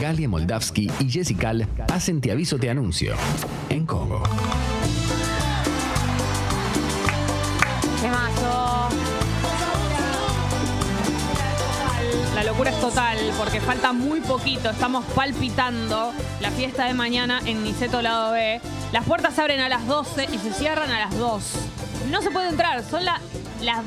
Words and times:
Galia 0.00 0.28
Moldavsky 0.28 0.90
y 1.00 1.10
Jessical 1.10 1.66
hacen 1.92 2.20
Te 2.20 2.30
Aviso 2.32 2.58
Te 2.58 2.70
Anuncio 2.70 3.14
en 3.70 3.86
Congo. 3.86 4.22
La 12.34 12.44
locura 12.44 12.70
es 12.70 12.80
total 12.80 13.16
porque 13.38 13.60
falta 13.60 13.92
muy 13.92 14.20
poquito. 14.20 14.70
Estamos 14.70 15.04
palpitando 15.14 16.12
la 16.40 16.50
fiesta 16.50 16.84
de 16.84 16.94
mañana 16.94 17.40
en 17.46 17.64
Niceto 17.64 18.02
Lado 18.02 18.32
B. 18.32 18.60
Las 18.92 19.04
puertas 19.04 19.34
se 19.34 19.40
abren 19.40 19.60
a 19.60 19.68
las 19.68 19.86
12 19.86 20.28
y 20.32 20.38
se 20.38 20.52
cierran 20.52 20.90
a 20.90 20.98
las 21.06 21.16
2. 21.18 21.42
No 22.10 22.20
se 22.22 22.30
puede 22.30 22.48
entrar, 22.50 22.84
son 22.88 23.04
la- 23.04 23.20
las 23.62 23.86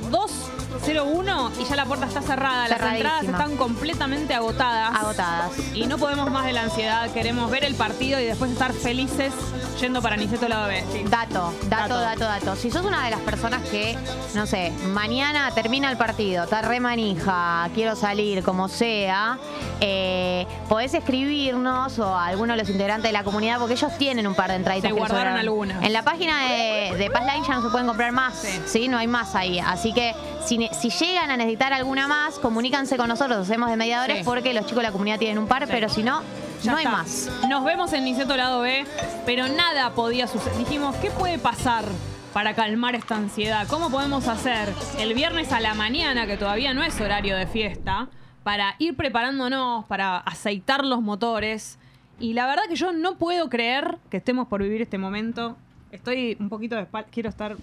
2.01 0.85 1.51
y 1.59 1.65
ya 1.65 1.75
la 1.75 1.85
puerta 1.85 2.05
está 2.05 2.21
cerrada. 2.21 2.67
Las 2.67 2.81
entradas 2.81 3.23
están 3.23 3.57
completamente 3.57 4.33
agotadas. 4.33 4.95
Agotadas. 4.95 5.51
Y 5.73 5.85
no 5.87 5.97
podemos 5.97 6.31
más 6.31 6.45
de 6.45 6.53
la 6.53 6.63
ansiedad. 6.63 7.09
Queremos 7.11 7.49
ver 7.51 7.63
el 7.63 7.75
partido 7.75 8.19
y 8.19 8.25
después 8.25 8.51
estar 8.51 8.73
felices 8.73 9.33
yendo 9.79 10.01
para 10.01 10.17
Niceto 10.17 10.47
Lado 10.47 10.67
B. 10.67 10.83
Sí. 10.91 11.03
Dato, 11.09 11.53
dato, 11.69 11.97
Dato. 11.99 12.23
dato. 12.25 12.55
Si 12.55 12.69
sos 12.71 12.85
una 12.85 13.03
de 13.05 13.11
las 13.11 13.19
personas 13.21 13.61
que, 13.69 13.97
no 14.33 14.45
sé, 14.45 14.71
mañana 14.93 15.51
termina 15.51 15.89
el 15.91 15.97
partido, 15.97 16.43
está 16.43 16.61
re 16.61 16.79
manija, 16.79 17.69
quiero 17.73 17.95
salir, 17.95 18.43
como 18.43 18.67
sea, 18.67 19.37
eh, 19.79 20.45
podés 20.67 20.93
escribirnos 20.93 21.97
o 21.99 22.05
a 22.15 22.25
alguno 22.27 22.53
de 22.53 22.59
los 22.59 22.69
integrantes 22.69 23.09
de 23.09 23.13
la 23.13 23.23
comunidad, 23.23 23.57
porque 23.59 23.73
ellos 23.75 23.91
tienen 23.97 24.27
un 24.27 24.35
par 24.35 24.49
de 24.49 24.55
entraditas 24.57 24.91
Se 24.91 24.97
guardaron 24.97 25.37
algunas. 25.37 25.81
En 25.83 25.93
la 25.93 26.03
página 26.03 26.45
de, 26.47 26.95
de 26.97 27.09
Passline 27.09 27.43
ya 27.47 27.55
no 27.55 27.61
se 27.63 27.69
pueden 27.69 27.87
comprar 27.87 28.11
más, 28.11 28.35
Sí. 28.39 28.61
sí. 28.65 28.87
No 28.89 28.97
hay 28.97 29.07
más 29.07 29.35
ahí. 29.35 29.59
Así 29.59 29.93
que 29.93 30.13
si, 30.45 30.68
si 30.71 30.89
llegan 30.89 31.31
a 31.31 31.37
necesitar 31.37 31.73
alguna 31.73 32.07
más, 32.07 32.39
comunícanse 32.39 32.97
con 32.97 33.07
nosotros, 33.07 33.37
hacemos 33.39 33.69
de 33.69 33.75
mediadores, 33.77 34.19
Sí. 34.19 34.23
porque 34.23 34.53
los 34.53 34.63
chicos 34.65 34.77
de 34.77 34.83
la 34.83 34.91
comunidad 34.91 35.17
tienen 35.19 35.37
un 35.37 35.47
par, 35.47 35.65
Sí. 35.65 35.71
pero 35.71 35.89
si 35.89 36.03
no, 36.03 36.21
Ya 36.63 36.71
no 36.73 36.77
hay 36.77 36.85
más. 36.85 37.29
Nos 37.47 37.63
vemos 37.63 37.93
en 37.93 38.03
Niceto 38.03 38.35
Lado 38.35 38.59
B, 38.61 38.85
pero 39.25 39.47
nada 39.47 39.91
podía 39.91 40.27
suceder. 40.27 40.57
Dijimos, 40.57 40.93
¿qué 40.97 41.09
puede 41.09 41.39
pasar 41.39 41.85
para 42.33 42.53
calmar 42.53 42.95
esta 42.95 43.15
ansiedad? 43.15 43.65
¿Cómo 43.69 43.89
podemos 43.89 44.27
hacer 44.27 44.73
el 44.99 45.13
viernes 45.13 45.51
a 45.53 45.61
la 45.61 45.73
mañana, 45.73 46.27
que 46.27 46.35
todavía 46.35 46.73
no 46.73 46.83
es 46.83 46.99
horario 46.99 47.37
de 47.37 47.47
fiesta, 47.47 48.07
para 48.43 48.75
ir 48.77 48.95
preparándonos, 48.97 49.85
para 49.85 50.17
aceitar 50.17 50.83
los 50.85 51.01
motores? 51.01 51.79
Y 52.19 52.33
la 52.33 52.45
verdad 52.45 52.63
que 52.67 52.75
yo 52.75 52.91
no 52.91 53.15
puedo 53.15 53.49
creer 53.49 53.97
que 54.09 54.17
estemos 54.17 54.47
por 54.49 54.61
vivir 54.61 54.81
este 54.81 54.97
momento. 54.97 55.55
Estoy 55.91 56.37
un 56.39 56.49
poquito 56.49 56.75
de 56.75 56.83
espalda, 56.83 57.09
quiero 57.11 57.29
estar... 57.29 57.55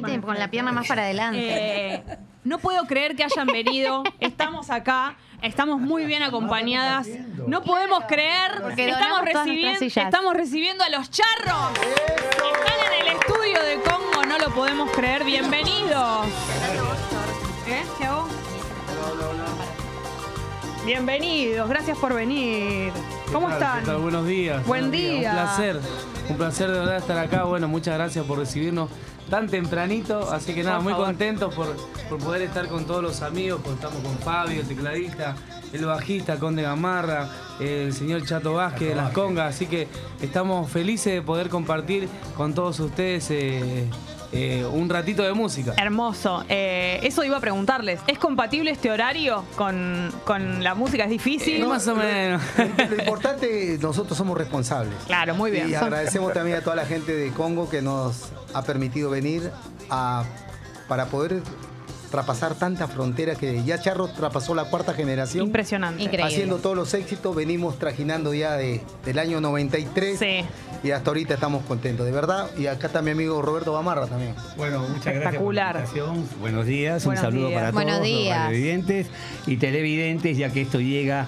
más- 0.00 0.24
con 0.24 0.38
la 0.38 0.50
pierna 0.50 0.72
más 0.72 0.86
para 0.88 1.02
adelante. 1.02 1.38
eh, 1.96 2.02
no 2.44 2.58
puedo 2.58 2.86
creer 2.86 3.14
que 3.14 3.24
hayan 3.24 3.46
venido. 3.46 4.02
Estamos 4.20 4.70
acá. 4.70 5.16
Estamos 5.42 5.78
muy 5.80 6.06
bien 6.06 6.22
acompañadas. 6.22 7.06
No 7.46 7.62
podemos 7.62 8.04
creer 8.04 8.62
Porque 8.62 8.76
que 8.76 8.88
estamos 8.90 9.20
recibiendo, 9.22 9.84
estamos 9.84 10.34
recibiendo 10.34 10.84
a 10.84 10.88
los 10.88 11.10
charros. 11.10 11.72
Están 11.78 13.00
en 13.02 13.06
el 13.06 13.16
estudio 13.18 13.62
de 13.62 13.80
Congo, 13.82 14.24
no 14.26 14.38
lo 14.38 14.54
podemos 14.54 14.90
creer. 14.92 15.24
Bienvenidos. 15.24 16.26
¿Eh? 17.68 17.82
¿Qué 17.98 18.04
hago? 18.06 18.28
Bienvenidos, 20.86 21.68
gracias 21.68 21.96
por 21.98 22.14
venir. 22.14 22.92
¿Cómo 23.32 23.50
están? 23.50 23.84
Buenos 24.02 24.26
días. 24.26 24.66
Buen 24.66 24.90
día. 24.90 25.30
Un 25.30 25.34
placer. 25.36 25.80
Un 26.28 26.36
placer 26.36 26.70
de 26.70 26.78
verdad 26.78 26.96
estar 26.96 27.18
acá. 27.18 27.44
Bueno, 27.44 27.68
muchas 27.68 27.94
gracias 27.94 28.24
por 28.24 28.38
recibirnos 28.38 28.88
tan 29.28 29.48
tempranito. 29.48 30.30
Así 30.30 30.54
que 30.54 30.62
nada, 30.62 30.80
muy 30.80 30.94
contentos 30.94 31.54
por, 31.54 31.74
por 32.08 32.18
poder 32.18 32.42
estar 32.42 32.66
con 32.68 32.86
todos 32.86 33.02
los 33.02 33.22
amigos. 33.22 33.60
Pues 33.62 33.76
estamos 33.76 34.02
con 34.02 34.16
Fabio, 34.18 34.60
el 34.60 34.68
tecladista, 34.68 35.36
el 35.72 35.84
bajista, 35.84 36.38
Conde 36.38 36.62
Gamarra, 36.62 37.28
el 37.60 37.92
señor 37.92 38.24
Chato 38.24 38.54
Vázquez 38.54 38.88
de 38.88 38.94
las 38.94 39.12
Congas. 39.12 39.54
Así 39.54 39.66
que 39.66 39.86
estamos 40.22 40.70
felices 40.70 41.12
de 41.12 41.22
poder 41.22 41.48
compartir 41.48 42.08
con 42.36 42.54
todos 42.54 42.80
ustedes 42.80 43.30
eh, 43.30 43.86
eh, 44.34 44.64
un 44.64 44.88
ratito 44.88 45.22
de 45.22 45.32
música. 45.32 45.74
Hermoso. 45.76 46.44
Eh, 46.48 46.98
eso 47.02 47.22
iba 47.22 47.36
a 47.36 47.40
preguntarles. 47.40 48.00
¿Es 48.06 48.18
compatible 48.18 48.72
este 48.72 48.90
horario 48.90 49.44
con, 49.56 50.12
con 50.24 50.62
la 50.62 50.74
música? 50.74 51.04
¿Es 51.04 51.10
difícil? 51.10 51.62
Eh, 51.62 51.66
más 51.66 51.86
o 51.86 51.94
menos. 51.94 52.42
Lo 52.90 52.96
importante, 52.96 53.78
nosotros 53.80 54.18
somos 54.18 54.36
responsables. 54.36 54.94
Claro, 55.06 55.34
muy 55.34 55.50
bien. 55.50 55.70
Y 55.70 55.74
agradecemos 55.74 56.32
también 56.32 56.58
a 56.58 56.60
toda 56.62 56.76
la 56.76 56.86
gente 56.86 57.14
de 57.14 57.30
Congo 57.30 57.70
que 57.70 57.80
nos 57.80 58.30
ha 58.52 58.62
permitido 58.62 59.08
venir 59.10 59.50
a, 59.88 60.24
para 60.88 61.06
poder 61.06 61.40
traspasar 62.14 62.54
tantas 62.54 62.88
fronteras 62.92 63.36
que 63.38 63.64
ya 63.64 63.76
Charro 63.80 64.06
traspasó 64.06 64.54
la 64.54 64.66
cuarta 64.66 64.94
generación. 64.94 65.46
Impresionante. 65.46 66.00
Increíble. 66.00 66.32
Haciendo 66.32 66.58
todos 66.58 66.76
los 66.76 66.94
éxitos, 66.94 67.34
venimos 67.34 67.76
trajinando 67.80 68.32
ya 68.32 68.52
de- 68.56 68.82
del 69.04 69.18
año 69.18 69.40
93 69.40 70.16
Sí. 70.20 70.44
y 70.84 70.92
hasta 70.92 71.10
ahorita 71.10 71.34
estamos 71.34 71.64
contentos, 71.64 72.06
de 72.06 72.12
verdad. 72.12 72.48
Y 72.56 72.68
acá 72.68 72.86
está 72.86 73.02
mi 73.02 73.10
amigo 73.10 73.42
Roberto 73.42 73.72
Bamarra 73.72 74.06
también. 74.06 74.32
Bueno, 74.56 74.78
muchas 74.82 75.12
gracias 75.12 75.42
por 75.42 75.52
la 75.52 75.70
Espectacular. 75.72 75.76
invitación. 75.76 76.40
Buenos 76.40 76.66
días, 76.66 77.04
Buenos 77.04 77.24
un 77.24 77.30
saludo 77.30 77.48
días. 77.48 77.58
para 77.58 77.70
todos 77.72 77.82
Buenos 77.84 78.02
días. 78.04 78.36
los 78.38 78.44
radiovidentes 78.46 79.06
y 79.48 79.56
televidentes, 79.56 80.36
ya 80.38 80.50
que 80.52 80.60
esto 80.60 80.80
llega 80.80 81.26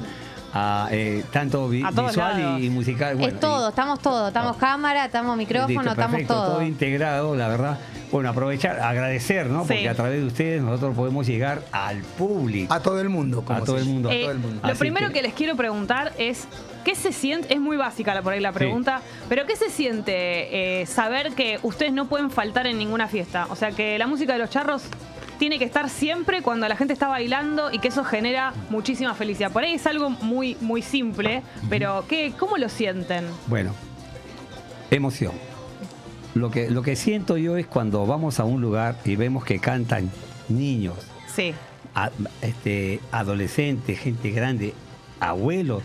a 0.57 0.89
eh, 0.91 1.25
tanto 1.33 1.69
vi- 1.69 1.83
A 1.85 1.91
todos 1.93 2.09
visual 2.13 2.41
lados. 2.43 2.61
y, 2.61 2.71
musical. 2.71 3.17
Bueno, 3.17 3.35
es 3.35 3.41
todo, 3.41 3.67
y- 3.67 3.71
estamos 3.71 4.01
todo, 4.01 4.29
estamos 4.29 4.57
cámara, 4.57 5.05
estamos 5.07 5.37
micrófono, 5.37 5.69
listo, 5.73 5.91
estamos 5.91 6.11
perfecto, 6.13 6.35
todo. 6.35 6.63
integrado, 6.63 7.37
la 7.37 7.49
verdad. 7.49 7.79
Bueno, 8.13 8.31
aprovechar, 8.31 8.79
agradecer, 8.81 9.47
¿no? 9.49 9.63
Sí. 9.63 9.69
Porque 9.69 9.89
a 9.89 9.95
través 9.95 10.21
de 10.21 10.27
ustedes 10.27 10.63
nosotros 10.63 10.95
podemos 10.95 11.27
llegar 11.27 11.63
al 11.73 11.99
público. 12.03 12.73
A 12.73 12.81
todo 12.81 13.01
el 13.01 13.09
mundo. 13.09 13.43
como 13.45 13.59
A 13.59 13.65
todo 13.65 13.79
el 13.79 13.85
mundo. 13.85 14.09
A 14.09 14.15
Eh, 14.15 14.21
todo 14.23 14.31
el 14.31 14.39
mundo. 14.39 14.61
Lo 14.63 14.69
Así 14.69 14.79
primero 14.79 15.09
que- 15.09 15.15
que... 15.15 15.23
les 15.23 15.35
quiero 15.35 15.57
preguntar 15.57 16.13
es, 16.17 16.47
¿qué 16.85 16.95
se 16.95 17.13
siente? 17.13 17.53
Es 17.53 17.61
muy 17.61 17.77
básica 17.77 18.15
la, 18.15 18.23
por 18.23 18.33
ahí 18.33 18.41
la 18.41 18.53
pregunta, 18.53 19.01
pero 19.29 19.45
¿qué 19.45 19.57
se 19.57 19.71
siente 19.71 20.83
eh, 20.83 20.87
saber 20.87 21.33
que 21.35 21.59
ustedes 21.65 21.93
no 21.93 22.07
pueden 22.07 22.31
faltar 22.31 22.67
en 22.69 22.79
ninguna 22.79 23.09
fiesta? 23.09 23.49
O 23.51 23.57
sea, 23.57 23.73
que 23.73 23.99
la 23.99 24.07
música 24.07 24.33
de 24.35 24.39
los 24.39 24.51
charros 24.51 24.85
tiene 25.39 25.59
que 25.59 25.65
estar 25.65 25.89
siempre 25.91 26.43
cuando 26.43 26.67
la 26.69 26.77
gente 26.77 26.93
está 26.93 27.09
bailando 27.09 27.71
y 27.73 27.79
que 27.79 27.89
eso 27.89 28.05
genera 28.05 28.53
muchísima 28.71 29.15
felicidad. 29.15 29.51
Por 29.53 29.63
ahí 29.65 29.73
es 29.75 29.87
algo 29.87 30.11
muy, 30.11 30.57
muy 30.61 30.83
simple, 30.83 31.43
pero 31.69 32.05
¿qué, 32.09 32.33
¿cómo 32.39 32.57
lo 32.57 32.69
sienten? 32.69 33.25
Bueno, 33.47 33.73
emoción. 34.91 35.33
Lo 36.35 36.51
que, 36.51 36.71
lo 36.71 36.83
que 36.83 36.97
siento 36.97 37.37
yo 37.39 37.57
es 37.57 37.67
cuando 37.67 38.07
vamos 38.07 38.41
a 38.41 38.45
un 38.45 38.61
lugar 38.61 38.97
y 39.05 39.17
vemos 39.17 39.45
que 39.45 39.59
cantan 39.59 40.11
niños, 40.49 40.97
Sí. 41.35 41.55
a- 41.95 42.11
este, 42.43 43.01
adolescentes, 43.11 43.99
gente 43.99 44.31
grande, 44.31 44.75
abuelos, 45.19 45.83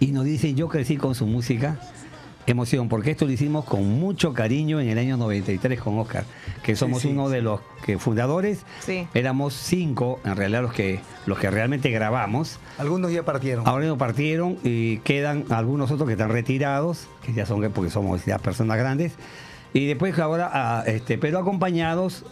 y 0.00 0.08
nos 0.08 0.24
dicen 0.24 0.56
yo 0.56 0.68
crecí 0.68 0.96
con 0.96 1.14
su 1.14 1.26
música, 1.26 1.78
emoción, 2.46 2.88
porque 2.88 3.12
esto 3.12 3.26
lo 3.26 3.32
hicimos 3.32 3.64
con 3.64 3.88
mucho 4.00 4.32
cariño 4.32 4.80
en 4.80 4.88
el 4.88 4.98
año 4.98 5.16
93 5.16 5.80
con 5.80 5.96
Oscar, 5.98 6.24
que 6.62 6.76
somos 6.76 7.02
sí, 7.02 7.08
uno 7.08 7.28
sí. 7.28 7.34
de 7.34 7.42
los 7.42 7.60
que 7.84 7.98
fundadores, 7.98 8.64
Sí. 8.80 9.06
éramos 9.14 9.54
cinco, 9.54 10.20
en 10.24 10.36
realidad 10.36 10.62
los 10.62 10.72
que, 10.72 11.00
los 11.26 11.38
que 11.38 11.50
realmente 11.50 11.90
grabamos, 11.90 12.58
Algunos 12.78 13.12
ya 13.12 13.24
partieron. 13.24 13.66
Ahora 13.66 13.86
no 13.86 13.96
partieron 13.98 14.58
y 14.64 14.98
quedan 14.98 15.44
algunos 15.50 15.90
otros 15.90 16.06
que 16.06 16.12
están 16.12 16.30
retirados, 16.30 17.06
que 17.24 17.32
ya 17.32 17.46
son 17.46 17.60
porque 17.72 17.90
somos 17.90 18.24
ya 18.24 18.38
personas 18.38 18.76
grandes. 18.78 19.12
Y 19.72 19.86
después 19.86 20.18
ahora, 20.18 20.50
ah, 20.52 20.82
este, 20.86 21.16
pero 21.18 21.38
acompañados 21.38 22.24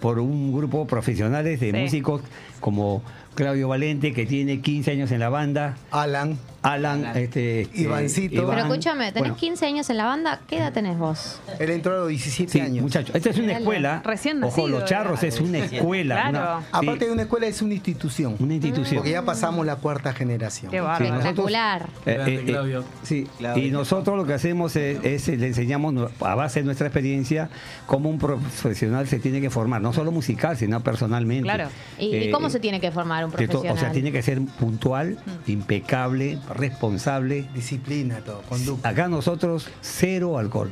por 0.00 0.18
un 0.18 0.52
grupo 0.54 0.86
profesionales 0.86 1.58
de 1.60 1.70
Sí. 1.72 1.76
músicos 1.76 2.20
como 2.60 3.02
Claudio 3.36 3.68
Valente, 3.68 4.12
que 4.12 4.26
tiene 4.26 4.60
15 4.60 4.90
años 4.90 5.10
en 5.12 5.20
la 5.20 5.28
banda, 5.28 5.76
Alan. 5.92 6.36
Alan, 6.62 7.04
este, 7.16 7.60
este, 7.60 7.82
Ivancito. 7.82 8.44
Pero 8.48 8.58
escúchame, 8.58 9.04
tenés 9.12 9.20
Bueno, 9.20 9.36
15 9.36 9.66
años 9.66 9.88
en 9.88 9.98
la 9.98 10.06
banda, 10.06 10.40
¿qué 10.48 10.56
edad 10.56 10.72
tenés 10.72 10.98
vos? 10.98 11.40
Él 11.60 11.70
entró 11.70 11.94
a 11.94 11.98
los 11.98 12.08
17 12.08 12.50
Sí, 12.50 12.58
años. 12.60 12.82
muchachos. 12.82 13.14
Esta 13.14 13.30
es 13.30 13.38
una 13.38 13.52
escuela. 13.58 14.02
Recién 14.04 14.42
Ojo, 14.42 14.62
nacido, 14.62 14.68
Los 14.80 14.84
Charros 14.88 15.22
es 15.22 15.38
una 15.40 15.58
escuela. 15.58 16.14
Claro. 16.28 16.30
una- 16.30 16.60
sí, 16.62 16.66
Aparte 16.72 17.04
de 17.06 17.12
una 17.12 17.22
escuela, 17.22 17.46
es 17.46 17.62
una 17.62 17.74
institución. 17.74 18.34
una 18.40 18.54
institución. 18.54 18.96
Porque 18.96 19.12
ya 19.12 19.22
pasamos 19.24 19.64
la 19.64 19.76
cuarta 19.76 20.12
generación. 20.12 20.72
Qué 20.72 20.80
bárbaro. 20.80 21.04
nosotros- 21.04 21.26
Espectacular. 21.52 21.88
Eh, 22.04 22.14
Grande, 22.14 22.34
eh, 22.34 22.40
eh, 22.40 22.44
Claudio. 22.46 22.84
sí, 23.04 23.28
Claudio. 23.38 23.64
y 23.64 23.70
nosotros 23.70 24.16
lo 24.16 24.26
que 24.26 24.32
hacemos 24.34 24.74
es, 24.74 24.98
es, 25.04 25.28
eh, 25.28 25.36
le 25.36 25.46
enseñamos 25.46 26.10
a 26.20 26.34
base 26.34 26.60
de 26.60 26.64
nuestra 26.64 26.88
experiencia 26.88 27.48
cómo 27.86 28.10
un 28.10 28.18
profesional 28.18 29.06
se 29.06 29.20
tiene 29.20 29.40
que 29.40 29.50
formar, 29.50 29.80
no 29.82 29.92
solo 29.92 30.10
musical, 30.10 30.56
sino 30.56 30.80
personalmente. 30.82 31.44
Claro. 31.44 31.68
¿Y, 31.96 32.06
y 32.06 32.16
Eh, 32.16 32.30
cómo 32.32 32.50
se 32.50 32.58
tiene 32.58 32.80
que 32.80 32.90
formar 32.90 33.25
un 33.26 33.32
profesional? 33.32 33.72
O 33.72 33.76
sea, 33.76 33.92
tiene 33.92 34.12
que 34.12 34.22
ser 34.22 34.40
puntual, 34.58 35.18
impecable, 35.46 36.38
responsable. 36.54 37.46
Disciplina, 37.54 38.18
todo, 38.24 38.42
conducta. 38.42 38.88
Acá 38.88 39.08
nosotros, 39.08 39.68
cero 39.80 40.38
alcohol. 40.38 40.70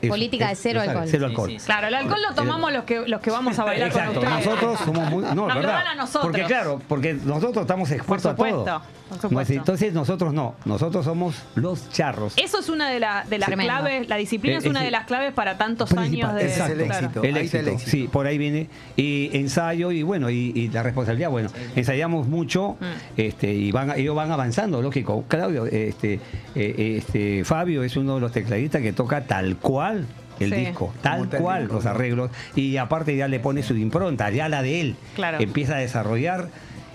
Eso, 0.00 0.10
Política 0.10 0.48
de 0.48 0.54
cero 0.54 0.80
alcohol. 0.80 1.04
Cero 1.08 1.26
alcohol. 1.26 1.56
Claro, 1.66 1.88
el 1.88 1.94
alcohol 1.94 2.20
lo 2.28 2.34
tomamos 2.34 2.72
los 2.72 2.84
que, 2.84 3.00
los 3.08 3.20
que 3.20 3.30
vamos 3.30 3.58
a 3.58 3.64
bailar 3.64 3.88
Exacto, 3.88 4.20
con 4.20 4.28
ustedes. 4.28 4.46
nosotros 4.46 4.78
somos 4.84 5.10
muy. 5.10 5.22
No, 5.24 5.34
Nos 5.34 5.48
lo 5.48 5.54
¿verdad? 5.56 5.72
dan 5.72 5.86
a 5.88 5.94
nosotros. 5.96 6.22
Porque 6.30 6.44
claro, 6.44 6.80
porque 6.86 7.14
nosotros 7.14 7.62
estamos 7.62 7.88
Por 7.88 7.96
expuestos 7.98 8.30
a 8.32 8.34
supuesto. 8.36 8.64
todo. 8.64 8.82
Entonces 9.48 9.92
nosotros 9.92 10.32
no, 10.34 10.54
nosotros 10.64 11.04
somos 11.04 11.34
los 11.54 11.90
charros. 11.90 12.34
Eso 12.36 12.58
es 12.60 12.68
una 12.68 12.88
de, 12.90 13.00
la- 13.00 13.24
de 13.28 13.38
las 13.38 13.48
claves, 13.50 14.08
la 14.08 14.16
disciplina 14.16 14.56
Eh, 14.56 14.58
es 14.58 14.66
una 14.66 14.82
de 14.82 14.90
las 14.90 15.06
claves 15.06 15.32
para 15.32 15.56
tantos 15.58 15.88
Principal, 15.90 16.30
años 16.30 16.42
de... 16.42 16.46
Es 16.46 16.58
el 16.70 16.80
éxito. 16.80 17.22
El 17.22 17.34
Ahí 17.36 17.44
está 17.46 17.58
éxito, 17.58 17.58
el 17.58 17.68
éxito. 17.74 17.90
sí, 17.90 18.08
por 18.12 18.26
ahí 18.26 18.38
viene. 18.38 18.68
Y 18.96 19.30
ensayo 19.36 19.90
y 19.92 20.02
bueno, 20.02 20.30
y, 20.30 20.52
y 20.54 20.68
la 20.68 20.82
responsabilidad, 20.82 21.30
bueno, 21.30 21.50
ensayamos 21.76 22.26
mucho 22.28 22.76
Mm. 22.80 22.84
este, 23.16 23.52
y 23.52 23.72
van, 23.72 23.92
ellos 23.98 24.14
van 24.14 24.30
avanzando, 24.30 24.82
lógico. 24.82 25.24
Claudio, 25.28 25.66
este, 25.66 26.20
eh, 26.54 26.96
este, 26.98 27.44
Fabio 27.44 27.82
es 27.82 27.96
uno 27.96 28.16
de 28.16 28.20
los 28.20 28.32
tecladistas 28.32 28.82
que 28.82 28.92
toca 28.92 29.24
tal 29.24 29.56
cual 29.56 30.06
el 30.40 30.50
Sí. 30.50 30.56
disco, 30.56 30.92
tal 31.02 31.28
cual 31.28 31.66
los 31.66 31.86
arreglos. 31.86 32.30
Y 32.54 32.76
aparte 32.76 33.16
ya 33.16 33.26
le 33.28 33.40
pone 33.40 33.62
su 33.62 33.74
impronta, 33.76 34.30
ya 34.30 34.48
la 34.48 34.62
de 34.62 34.80
él. 34.80 34.96
Claro. 35.16 35.38
Empieza 35.40 35.76
a 35.76 35.78
desarrollar 35.78 36.48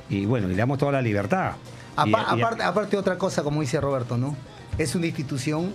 y 0.09 0.25
bueno, 0.25 0.47
y 0.47 0.51
le 0.51 0.57
damos 0.57 0.77
toda 0.77 0.91
la 0.93 1.01
libertad. 1.01 1.53
Apa- 1.95 2.27
Y- 2.33 2.39
y- 2.39 2.41
aparte, 2.41 2.63
aparte 2.63 2.97
otra 2.97 3.17
cosa, 3.17 3.43
como 3.43 3.61
dice 3.61 3.79
Roberto, 3.79 4.17
¿no? 4.17 4.35
Es 4.77 4.95
una 4.95 5.05
institución, 5.07 5.71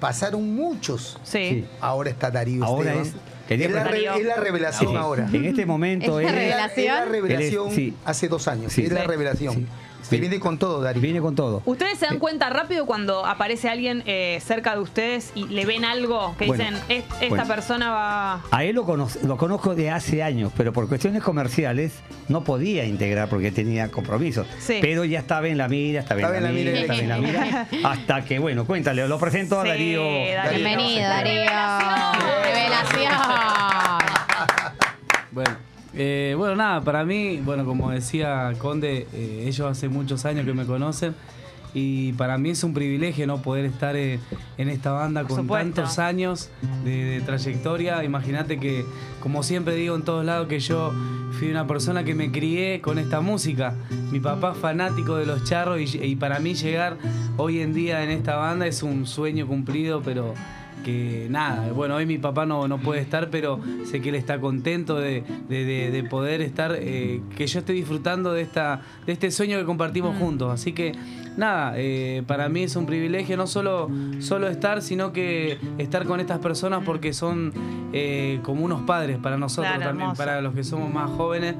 pasaron 0.00 0.54
muchos. 0.54 1.18
Sí. 1.22 1.64
Ahora 1.80 2.10
está 2.10 2.30
Darío 2.30 2.64
Ahora 2.64 2.92
Esteban. 2.94 3.06
es- 3.48 3.60
es, 3.60 3.70
la, 3.70 3.84
re- 3.84 3.90
Darío. 3.90 4.14
es 4.14 4.24
la 4.26 4.36
revelación 4.36 4.90
Sí. 4.90 4.96
ahora. 4.96 5.28
En 5.32 5.44
este 5.44 5.66
momento 5.66 6.20
Es 6.20 6.26
la 6.26 6.32
él- 6.32 6.38
Es 6.50 6.56
la- 6.56 6.66
es 6.66 6.86
la 6.86 7.04
¿Revelación? 7.04 7.64
Él 7.66 7.68
es- 7.70 7.74
sí. 7.76 7.94
hace 8.04 8.28
dos 8.28 8.48
años. 8.48 8.72
Sí. 8.72 8.84
Es 8.84 8.92
la 8.92 9.02
Sí. 9.02 9.06
revelación. 9.06 9.66
Se 10.02 10.18
viene 10.18 10.38
con 10.40 10.58
todo, 10.58 10.82
Darío. 10.82 11.00
viene 11.00 11.20
con 11.20 11.34
todo. 11.34 11.62
¿Ustedes 11.64 11.98
se 11.98 12.06
dan 12.06 12.18
cuenta 12.18 12.50
rápido 12.50 12.84
cuando 12.86 13.24
aparece 13.24 13.68
alguien 13.70 14.02
eh, 14.06 14.40
cerca 14.44 14.74
de 14.74 14.80
ustedes 14.80 15.30
y 15.34 15.46
le 15.46 15.64
ven 15.64 15.84
algo 15.84 16.34
que 16.38 16.46
Bueno, 16.46 16.64
dicen, 16.64 16.80
"Es- 16.88 17.04
esta 17.20 17.28
bueno. 17.28 17.46
persona 17.46 17.90
va... 17.92 18.42
A 18.50 18.64
él 18.64 18.74
lo, 18.74 18.84
cono- 18.84 19.08
lo 19.24 19.36
conozco 19.36 19.74
de 19.74 19.90
hace 19.90 20.22
años, 20.22 20.52
pero 20.56 20.72
por 20.72 20.88
cuestiones 20.88 21.22
comerciales 21.22 21.92
no 22.28 22.44
podía 22.44 22.84
integrar 22.84 23.28
porque 23.28 23.50
tenía 23.52 23.90
compromisos. 23.90 24.46
Sí. 24.58 24.78
Pero 24.82 25.04
ya 25.04 25.20
estaba 25.20 25.48
en 25.48 25.56
la 25.58 25.68
mira, 25.68 26.00
estaba, 26.00 26.20
en, 26.36 26.42
la 26.44 26.50
mira, 26.50 26.72
estaba 26.72 26.98
en 26.98 27.08
la 27.08 27.18
mira. 27.18 27.68
Hasta 27.84 28.24
que, 28.24 28.38
bueno, 28.38 28.64
cuéntale, 28.66 29.06
lo 29.08 29.18
presento 29.18 29.58
a 29.60 29.62
Sí, 29.62 29.68
Darío. 29.68 30.02
Darío. 30.02 30.50
Bienvenido, 30.64 31.08
Darío. 31.08 31.42
Revelación. 32.42 33.12
Bueno, 35.30 35.56
eh, 35.94 36.34
bueno, 36.36 36.56
nada, 36.56 36.80
para 36.80 37.04
mí, 37.04 37.40
bueno, 37.44 37.64
como 37.64 37.90
decía 37.90 38.52
Conde, 38.58 39.06
eh, 39.12 39.44
ellos 39.46 39.70
hace 39.70 39.88
muchos 39.88 40.24
años 40.24 40.44
que 40.46 40.52
me 40.54 40.64
conocen 40.64 41.14
y 41.74 42.12
para 42.14 42.36
mí 42.36 42.50
es 42.50 42.64
un 42.64 42.74
privilegio 42.74 43.26
no 43.26 43.40
poder 43.40 43.64
estar 43.64 43.96
eh, 43.96 44.20
en 44.58 44.68
esta 44.68 44.92
banda 44.92 45.24
con 45.24 45.46
tantos 45.46 45.98
años 45.98 46.50
de, 46.84 47.04
de 47.04 47.20
trayectoria. 47.22 48.04
Imagínate 48.04 48.60
que, 48.60 48.84
como 49.20 49.42
siempre 49.42 49.74
digo 49.74 49.94
en 49.96 50.02
todos 50.02 50.24
lados, 50.24 50.48
que 50.48 50.60
yo 50.60 50.92
fui 51.38 51.50
una 51.50 51.66
persona 51.66 52.04
que 52.04 52.14
me 52.14 52.30
crié 52.30 52.80
con 52.82 52.98
esta 52.98 53.20
música. 53.20 53.74
Mi 54.10 54.20
papá 54.20 54.54
fanático 54.54 55.16
de 55.16 55.24
los 55.24 55.44
charros 55.44 55.80
y, 55.80 55.98
y 55.98 56.16
para 56.16 56.40
mí 56.40 56.54
llegar 56.54 56.98
hoy 57.38 57.60
en 57.60 57.72
día 57.72 58.04
en 58.04 58.10
esta 58.10 58.36
banda 58.36 58.66
es 58.66 58.82
un 58.82 59.06
sueño 59.06 59.46
cumplido, 59.46 60.02
pero 60.02 60.34
que 60.82 61.26
nada, 61.30 61.72
bueno, 61.72 61.96
hoy 61.96 62.06
mi 62.06 62.18
papá 62.18 62.44
no, 62.46 62.68
no 62.68 62.78
puede 62.78 63.00
estar, 63.00 63.30
pero 63.30 63.60
sé 63.84 64.00
que 64.00 64.08
él 64.10 64.14
está 64.16 64.40
contento 64.40 64.96
de, 64.98 65.22
de- 65.48 65.64
de- 65.64 65.90
de 65.90 66.04
poder 66.04 66.40
estar, 66.40 66.74
eh, 66.78 67.20
que 67.36 67.46
yo 67.46 67.60
esté 67.60 67.72
disfrutando 67.72 68.32
de, 68.32 68.42
esta, 68.42 68.80
de 69.06 69.12
este 69.12 69.30
sueño 69.30 69.58
que 69.58 69.64
compartimos 69.64 70.16
juntos. 70.18 70.52
Así 70.52 70.72
que 70.72 70.92
nada, 71.36 71.72
eh, 71.76 72.22
para 72.26 72.48
mí 72.48 72.64
es 72.64 72.76
un 72.76 72.86
privilegio 72.86 73.36
no 73.36 73.46
solo, 73.46 73.90
solo 74.20 74.48
estar, 74.48 74.82
sino 74.82 75.12
que 75.12 75.58
estar 75.78 76.04
con 76.04 76.20
estas 76.20 76.38
personas 76.38 76.82
porque 76.84 77.12
son 77.12 77.52
eh, 77.92 78.40
como 78.42 78.64
unos 78.64 78.82
padres 78.82 79.18
para 79.18 79.36
nosotros 79.36 79.72
Claro, 79.72 79.84
también, 79.90 80.08
hermoso. 80.10 80.18
para 80.24 80.40
los 80.40 80.54
que 80.54 80.64
somos 80.64 80.92
más 80.92 81.10
jóvenes. 81.10 81.54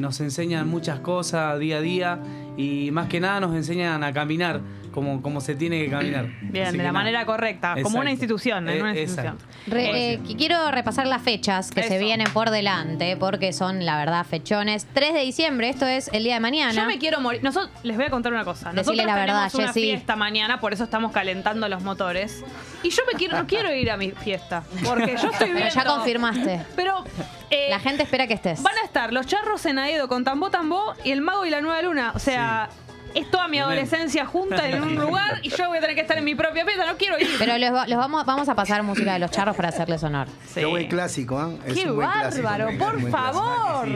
nos 0.00 0.20
enseñan 0.20 0.68
muchas 0.68 1.00
cosas 1.00 1.58
día 1.58 1.78
a 1.78 1.80
día 1.80 2.18
y 2.56 2.90
más 2.92 3.08
que 3.08 3.20
nada 3.20 3.40
nos 3.40 3.54
enseñan 3.54 4.02
a 4.04 4.12
caminar 4.12 4.60
como, 4.92 5.20
como 5.20 5.42
se 5.42 5.54
tiene 5.54 5.84
que 5.84 5.90
caminar. 5.90 6.26
Bien, 6.40 6.68
Así 6.68 6.72
de 6.72 6.78
la 6.78 6.84
nada. 6.84 6.92
manera 6.92 7.26
correcta, 7.26 7.74
como 7.82 7.98
una 7.98 8.10
institución, 8.10 8.66
en 8.66 8.78
Eh, 8.78 8.80
una 8.80 8.98
institución. 8.98 9.36
Re- 9.66 10.12
eh, 10.14 10.20
qu- 10.20 10.36
quiero 10.38 10.70
repasar 10.70 11.06
las 11.06 11.20
fechas 11.20 11.70
que 11.70 11.82
se 11.82 11.98
vienen 11.98 12.28
por 12.32 12.48
delante, 12.48 13.14
porque 13.18 13.52
son, 13.52 13.84
la 13.84 13.98
verdad, 13.98 14.24
fechones. 14.24 14.86
3 14.94 15.12
de 15.12 15.20
diciembre, 15.20 15.68
esto 15.68 15.86
es 15.86 16.08
el 16.14 16.24
día 16.24 16.34
de 16.34 16.40
mañana. 16.40 16.72
Yo 16.72 16.86
me 16.86 16.98
quiero 16.98 17.20
morir. 17.20 17.44
Nosotros, 17.44 17.70
les 17.82 17.94
voy 17.96 18.06
a 18.06 18.10
contar 18.10 18.32
una 18.32 18.44
cosa. 18.44 18.72
Nosotros 18.72 18.96
la 19.04 19.14
verdad, 19.14 19.26
tenemos 19.50 19.54
una 19.54 19.66
Jessy. 19.66 19.80
fiesta 19.82 20.16
mañana, 20.16 20.60
por 20.60 20.72
eso 20.72 20.84
estamos 20.84 21.12
calentando 21.12 21.68
los 21.68 21.82
motores. 21.82 22.42
Y 22.86 22.90
yo 22.90 23.02
me 23.10 23.18
quiero, 23.18 23.36
no 23.38 23.46
quiero 23.46 23.72
ir 23.74 23.90
a 23.90 23.96
mi 23.96 24.10
fiesta. 24.12 24.62
Porque 24.84 25.16
yo 25.20 25.30
estoy 25.30 25.48
Pero 25.48 25.54
viendo. 25.54 25.74
ya 25.74 25.84
confirmaste. 25.84 26.62
Pero. 26.76 27.04
eh, 27.50 27.66
La 27.70 27.80
gente 27.80 28.02
espera 28.04 28.26
que 28.26 28.34
estés. 28.34 28.62
Van 28.62 28.76
a 28.78 28.84
estar 28.84 29.12
los 29.12 29.26
charros 29.26 29.64
en 29.66 29.78
Aedo 29.78 30.08
con 30.08 30.22
Tambó 30.24 30.50
Tambó 30.50 30.94
y 31.04 31.10
el 31.10 31.20
mago 31.20 31.44
y 31.46 31.50
la 31.50 31.60
nueva 31.60 31.82
luna. 31.82 32.12
O 32.14 32.18
sea, 32.18 32.68
es 33.14 33.30
toda 33.30 33.48
mi 33.48 33.58
adolescencia 33.58 34.26
junta 34.26 34.68
en 34.68 34.82
un 34.82 34.94
lugar 34.94 35.40
y 35.42 35.48
yo 35.48 35.68
voy 35.68 35.78
a 35.78 35.80
tener 35.80 35.96
que 35.96 36.02
estar 36.02 36.18
en 36.18 36.24
mi 36.24 36.34
propia 36.34 36.64
fiesta. 36.64 36.86
No 36.86 36.96
quiero 36.96 37.18
ir. 37.18 37.28
Pero 37.38 37.56
los, 37.58 37.72
va- 37.72 37.86
los 37.88 37.98
vamos, 37.98 38.24
vamos 38.26 38.48
a 38.48 38.54
pasar 38.54 38.82
música 38.82 39.14
de 39.14 39.18
los 39.20 39.30
charros 39.30 39.56
para 39.56 39.70
hacerles 39.70 40.02
honor. 40.04 40.28
Sí. 40.46 40.60
Qué 40.60 40.66
buen 40.66 40.86
clásico, 40.86 41.38
¿ah? 41.38 41.50
Es 41.66 41.74
Qué 41.74 41.88
un 41.90 41.96
buen 41.96 42.08
clásico, 42.10 42.44
bárbaro, 42.44 42.78
por 42.78 42.92
clásico. 42.98 43.10
favor. 43.10 43.88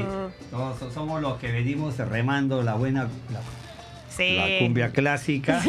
No, 0.53 0.77
so- 0.79 0.91
somos 0.91 1.21
los 1.21 1.39
que 1.39 1.53
venimos 1.53 1.97
remando 1.99 2.63
la 2.63 2.75
buena 2.75 3.05
la, 3.31 3.41
Sí. 4.21 4.37
la 4.37 4.59
cumbia 4.61 4.91
clásica 4.91 5.63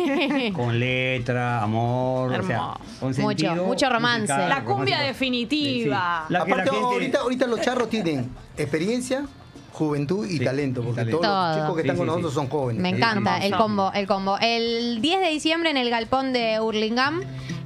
con 0.54 0.80
letra, 0.80 1.62
amor, 1.64 2.32
o 2.34 2.44
sea, 2.46 2.74
con 3.00 3.10
Mucho, 3.12 3.28
sentido 3.28 3.66
mucho 3.66 3.90
romance. 3.90 4.22
musical, 4.34 4.50
La 4.50 4.64
cumbia 4.64 4.96
romántico. 4.98 5.08
definitiva. 5.08 6.26
Sí. 6.28 6.34
La 6.34 6.40
Aparte, 6.42 6.70
gente- 6.72 6.86
ahorita, 6.86 7.20
ahorita 7.20 7.48
los 7.48 7.62
charros 7.62 7.90
tienen 7.90 8.30
experiencia, 8.58 9.26
juventud 9.74 10.26
y 10.28 10.38
Sí, 10.38 10.44
talento, 10.44 10.82
y 10.82 10.84
porque 10.86 11.02
talento. 11.02 11.22
todos 11.22 11.48
los 11.56 11.56
chicos 11.64 11.76
que 11.78 11.82
Sí, 11.82 11.88
están 11.88 11.98
con 11.98 12.06
sí, 12.06 12.10
nosotros 12.10 12.32
sí. 12.32 12.36
son 12.36 12.48
jóvenes. 12.50 12.82
Me 12.82 12.90
encanta 12.90 13.38
el 13.38 13.56
combo, 13.56 13.92
el 13.94 14.06
combo. 14.08 14.38
El 14.42 15.02
10 15.02 15.22
de 15.22 15.30
diciembre 15.30 15.70
en 15.70 15.78
el 15.78 15.90
galpón 15.90 16.34
de 16.34 16.60
Hurlingham 16.60 17.22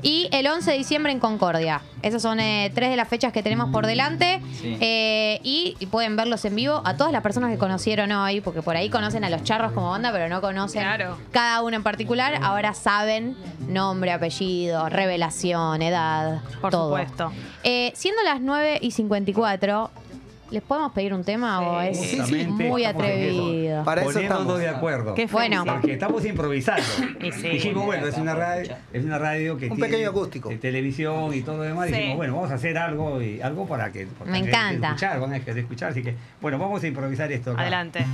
y 0.06 0.30
el 0.32 0.46
11 0.46 0.70
de 0.72 0.78
diciembre 0.78 1.12
en 1.12 1.20
Concordia. 1.20 1.82
Esas 2.04 2.22
son 2.22 2.40
eh, 2.40 2.72
tres 2.76 2.92
de 2.92 2.96
las 2.96 3.08
fechas 3.08 3.34
que 3.34 3.42
tenemos 3.42 3.72
por 3.72 3.88
delante. 3.88 4.40
Eh, 4.64 5.40
y, 5.44 5.76
y 5.80 5.86
pueden 5.88 6.16
verlos 6.16 6.46
en 6.46 6.56
vivo 6.56 6.84
a 6.86 6.96
todas 6.96 7.12
las 7.12 7.24
personas 7.24 7.50
que 7.52 7.58
conocieron 7.58 8.12
hoy, 8.12 8.40
porque 8.40 8.62
por 8.62 8.78
ahí 8.78 8.92
conocen 8.92 9.24
a 9.24 9.32
los 9.32 9.44
charros 9.44 9.72
como 9.72 9.90
banda, 9.90 10.12
pero 10.12 10.30
no 10.30 10.42
conocen 10.42 10.84
Claro. 10.84 11.18
cada 11.32 11.64
uno 11.64 11.76
en 11.76 11.82
particular. 11.82 12.38
Ahora 12.44 12.76
saben 12.76 13.36
nombre, 13.68 14.12
apellido, 14.12 14.88
revelación, 14.90 15.82
edad, 15.82 16.42
Por 16.62 16.70
todo. 16.70 16.90
supuesto. 16.90 17.32
Eh, 17.64 17.92
siendo 17.96 18.22
las 18.22 18.42
9 18.42 18.78
y 18.84 18.92
54, 18.92 19.90
¿les 20.52 20.62
podemos 20.64 20.92
pedir 20.94 21.14
un 21.14 21.24
tema 21.24 21.60
o 21.62 21.82
es 21.82 21.98
Justamente 21.98 22.64
muy 22.70 22.86
atrevido? 22.86 23.84
Para 23.84 24.02
eso 24.02 24.12
Poniéndonos 24.12 24.42
estamos. 24.44 24.60
de 24.60 24.70
acuerdo. 24.70 25.14
Qué 25.16 25.26
Bueno. 25.28 25.64
Porque 25.66 25.94
estamos 25.94 26.26
improvisando. 26.26 26.84
Y 27.22 27.32
sí. 27.32 27.50
Dijimos, 27.50 27.86
bueno, 27.86 28.08
es 28.08 28.18
una 28.18 28.36
radio, 28.36 28.76
es 28.94 29.04
una 29.06 29.18
radio 29.18 29.58
que 29.58 29.66
Un 29.68 29.76
tiene 29.78 29.90
pequeño 29.90 30.10
acústico. 30.10 30.50
televisión 30.62 31.34
y 31.34 31.42
todo 31.42 31.58
lo 31.58 31.64
demás. 31.64 31.88
Sí. 31.90 31.94
Dijimos, 31.96 32.18
bueno, 32.18 32.36
vamos 32.36 32.52
a 32.52 32.56
hacer 32.56 32.78
algo 32.78 33.22
y 33.22 33.42
algo 33.42 33.68
para 33.68 33.92
que 33.92 34.08
Me 34.26 34.40
encanta. 34.40 34.88
escuchar, 34.90 35.20
van 35.20 35.34
a 35.34 35.40
querer 35.40 35.60
escuchar, 35.60 35.92
así 35.92 36.04
que 36.04 36.16
bueno, 36.42 36.58
vamos 36.60 36.84
a 36.84 36.88
improvisar 36.88 37.32
esto. 37.32 37.52
acá. 37.52 37.62
Adelante. 37.62 38.06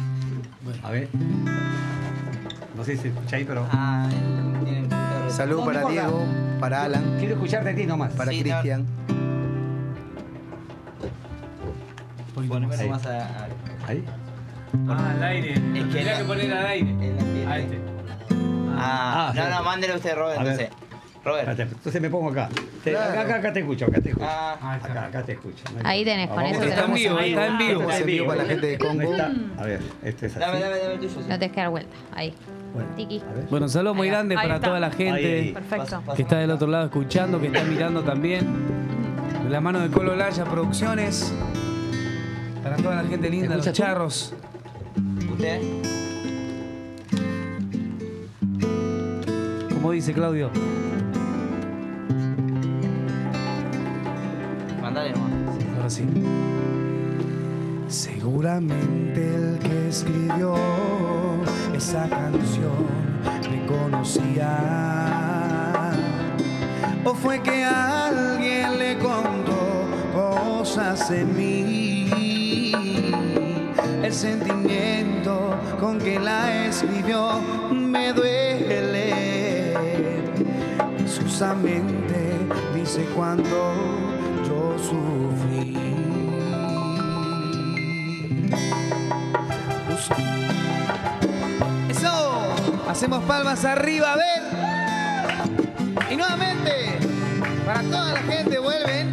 A 0.83 0.91
ver. 0.91 1.07
No 2.75 2.83
sé 2.85 2.97
si 2.97 3.09
escucháis, 3.09 3.45
pero 3.47 3.67
Ah. 3.71 4.09
Salud 5.29 5.59
No, 5.59 5.65
para. 5.65 5.85
Diego, 5.87 6.25
para 6.59 6.83
Alan, 6.83 7.15
quiero 7.19 7.35
escucharte 7.35 7.69
a 7.69 7.75
ti 7.75 7.85
nomás. 7.85 8.13
para 8.13 8.31
Sí, 8.31 8.41
Cristian. 8.41 8.85
Poquito 12.49 12.87
más. 12.89 13.05
a, 13.05 13.17
a- 13.25 13.47
Ahí. 13.87 14.03
Ah, 14.87 15.11
al 15.15 15.23
aire. 15.23 15.53
que 15.53 15.59
Tendría 15.61 16.03
la- 16.13 16.17
que 16.19 16.23
poner 16.23 16.53
al 16.53 16.65
aire. 16.65 16.89
el 16.89 17.19
ambiente. 17.19 17.47
A 17.47 17.59
este. 17.59 17.79
Ah, 18.77 19.29
Ah, 19.29 19.33
no, 19.35 19.43
sí. 19.43 19.49
no, 19.51 19.63
mándele 19.63 19.95
usted, 19.95 20.15
Robert, 20.15 20.39
A 20.39 20.43
ver. 20.43 20.51
entonces. 20.53 20.77
Robert. 21.23 21.59
Entonces 21.59 22.01
me 22.01 22.09
pongo 22.09 22.29
acá. 22.31 22.49
Te- 22.83 22.91
Claro. 22.91 23.11
acá, 23.11 23.21
acá, 23.21 23.35
acá 23.35 23.53
te 23.53 23.59
escucho, 23.59 23.85
acá 23.85 24.01
te 24.01 24.09
escucho. 24.09 24.27
Ah, 24.27 24.57
Ah, 24.61 24.77
está. 24.77 24.91
Acá, 24.91 25.05
acá 25.05 25.23
te 25.23 25.31
escucho. 25.33 25.63
no 25.71 25.79
hay 25.87 25.99
Ahí 25.99 26.05
tenés, 26.05 26.27
con 26.27 26.37
Vamos 26.37 26.51
eso 26.51 26.61
Está 26.63 26.69
en 26.69 26.75
tenemos 26.81 26.99
vivo, 26.99 27.17
ahí. 27.19 27.29
está 27.29 27.45
en 27.47 27.57
vivo. 27.59 27.69
Estamos 27.81 27.95
en 27.99 28.05
vivo 28.07 28.25
para 28.27 28.41
la 28.43 28.49
gente 28.49 28.67
de 28.67 28.77
¿Dónde 28.77 29.05
Congo. 29.05 29.17
está? 29.17 29.61
A 29.61 29.65
ver, 29.65 29.79
este 30.03 30.25
es 30.25 30.31
así. 30.31 30.39
dame, 30.41 30.59
dame, 30.59 30.77
dame 30.79 30.93
el 30.93 30.99
tuyo. 30.99 31.09
sí. 31.11 31.19
No 31.29 31.39
tenés 31.39 31.51
que 31.51 31.61
dar 31.61 31.69
vuelta. 31.69 31.95
Ahí. 32.15 32.33
Bueno, 32.73 32.89
Tiki. 32.95 33.19
a 33.19 33.33
ver. 33.33 33.45
Bueno, 33.51 33.67
saludos 33.69 33.97
muy 33.97 34.07
Ahí 34.07 34.11
va. 34.11 34.17
grandes 34.17 34.37
Ahí 34.39 34.43
para 34.45 34.55
está. 34.55 34.67
toda 34.67 34.79
la 34.79 34.89
gente 34.91 35.11
ahí. 35.39 35.51
Perfecto. 35.53 36.03
Que 36.15 36.21
está 36.23 36.37
del 36.37 36.51
otro 36.51 36.67
lado 36.67 36.85
escuchando, 36.85 37.39
que 37.39 37.47
está 37.47 37.63
mirando 37.65 38.01
también. 38.03 38.47
De 39.43 39.49
la 39.49 39.61
mano 39.61 39.79
de 39.81 39.89
Colo 39.89 40.15
Laya 40.15 40.45
Producciones. 40.45 41.31
Para 42.71 42.83
toda 42.83 42.95
la 43.03 43.09
gente 43.09 43.29
linda, 43.29 43.57
los 43.57 43.65
tú? 43.65 43.71
charros. 43.73 44.33
¿Usted? 45.29 45.61
Como 49.73 49.91
dice 49.91 50.13
Claudio. 50.13 50.49
Mandale 54.81 55.11
nomás. 55.11 55.31
Ahora 55.75 55.89
sí. 55.89 56.05
Seguramente 57.89 59.35
el 59.35 59.59
que 59.59 59.89
escribió 59.89 60.55
esa 61.75 62.07
canción 62.07 62.87
me 63.51 63.65
conocía. 63.65 64.47
O 67.03 67.13
fue 67.15 67.43
que 67.43 67.65
alguien 67.65 68.79
le 68.79 68.97
contó 68.97 69.89
cosas 70.13 71.11
en 71.11 71.35
mí. 71.35 71.90
Sentimiento 74.11 75.55
con 75.79 75.97
que 75.97 76.19
la 76.19 76.65
escribió 76.65 77.39
me 77.71 78.11
duele. 78.11 79.13
Susamente 81.07 82.37
dice 82.75 83.05
cuando 83.15 83.73
yo 84.45 84.75
sufrí. 84.77 85.77
Eso, 91.89 92.53
hacemos 92.89 93.23
palmas 93.23 93.63
arriba, 93.63 94.13
a 94.13 94.17
ver. 94.17 94.43
Y 96.11 96.17
nuevamente, 96.17 96.99
para 97.65 97.81
toda 97.83 98.13
la 98.13 98.19
gente 98.23 98.59
vuelven 98.59 99.10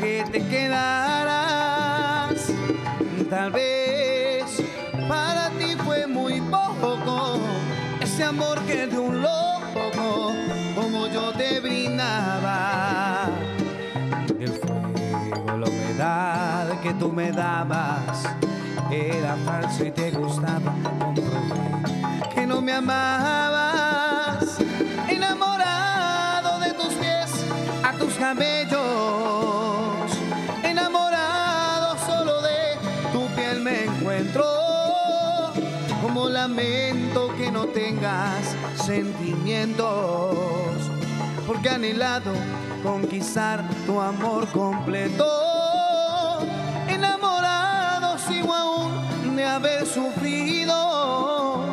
que 0.00 0.24
te 0.30 0.40
quedaras. 0.46 2.36
Tal 3.30 3.50
vez 3.50 4.44
para 5.08 5.50
ti 5.50 5.76
fue 5.84 6.06
muy 6.06 6.40
poco 6.42 7.40
ese 8.00 8.24
amor 8.24 8.58
que 8.66 8.86
de 8.86 8.98
un 8.98 9.22
loco 9.22 10.34
como 10.74 11.06
yo 11.08 11.32
te 11.32 11.60
brindaba. 11.60 13.30
El 14.38 14.52
fuego, 14.52 15.56
la 15.58 15.66
humedad 15.68 16.80
que 16.80 16.92
tú 16.94 17.12
me 17.12 17.32
dabas 17.32 18.24
era 18.90 19.36
falso 19.44 19.84
y 19.84 19.90
te 19.90 20.10
gustaba. 20.10 20.74
Comprobé 20.98 21.72
que 22.34 22.46
no 22.46 22.60
me 22.60 22.72
amabas. 22.72 24.58
Enamorado 25.08 26.60
de 26.60 26.72
tus 26.72 26.94
pies, 26.94 27.30
a 27.84 27.92
tus 27.98 28.14
cabellos. 28.14 28.81
Tengas 37.72 38.56
sentimientos 38.84 40.36
porque 41.46 41.70
anhelado 41.70 42.32
conquistar 42.82 43.64
tu 43.86 44.00
amor 44.00 44.46
completo. 44.48 45.26
Enamorado 46.88 48.18
sigo 48.18 48.52
aún 48.52 49.36
de 49.36 49.44
haber 49.44 49.86
sufrido. 49.86 51.64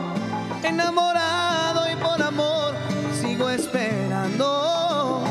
Enamorado 0.63 1.89
y 1.91 1.95
por 1.95 2.21
amor 2.21 2.73
sigo 3.21 3.49
esperando. 3.49 5.23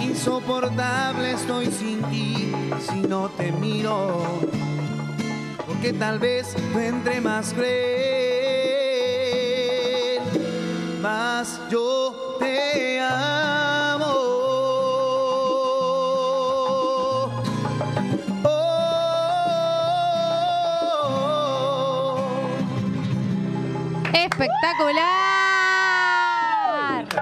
Insoportable 0.00 1.32
estoy 1.32 1.66
sin 1.66 2.02
ti 2.04 2.52
si 2.88 3.00
no 3.02 3.28
te 3.30 3.52
miro. 3.52 4.40
Porque 5.66 5.92
tal 5.92 6.18
vez 6.18 6.54
vendré 6.74 7.20
más 7.20 7.52
cruel, 7.52 8.19
más 11.00 11.60
yo 11.70 12.36
te 12.38 13.00
amo. 13.00 14.06
Oh. 18.44 18.90
¡Espectacular! 24.12 25.00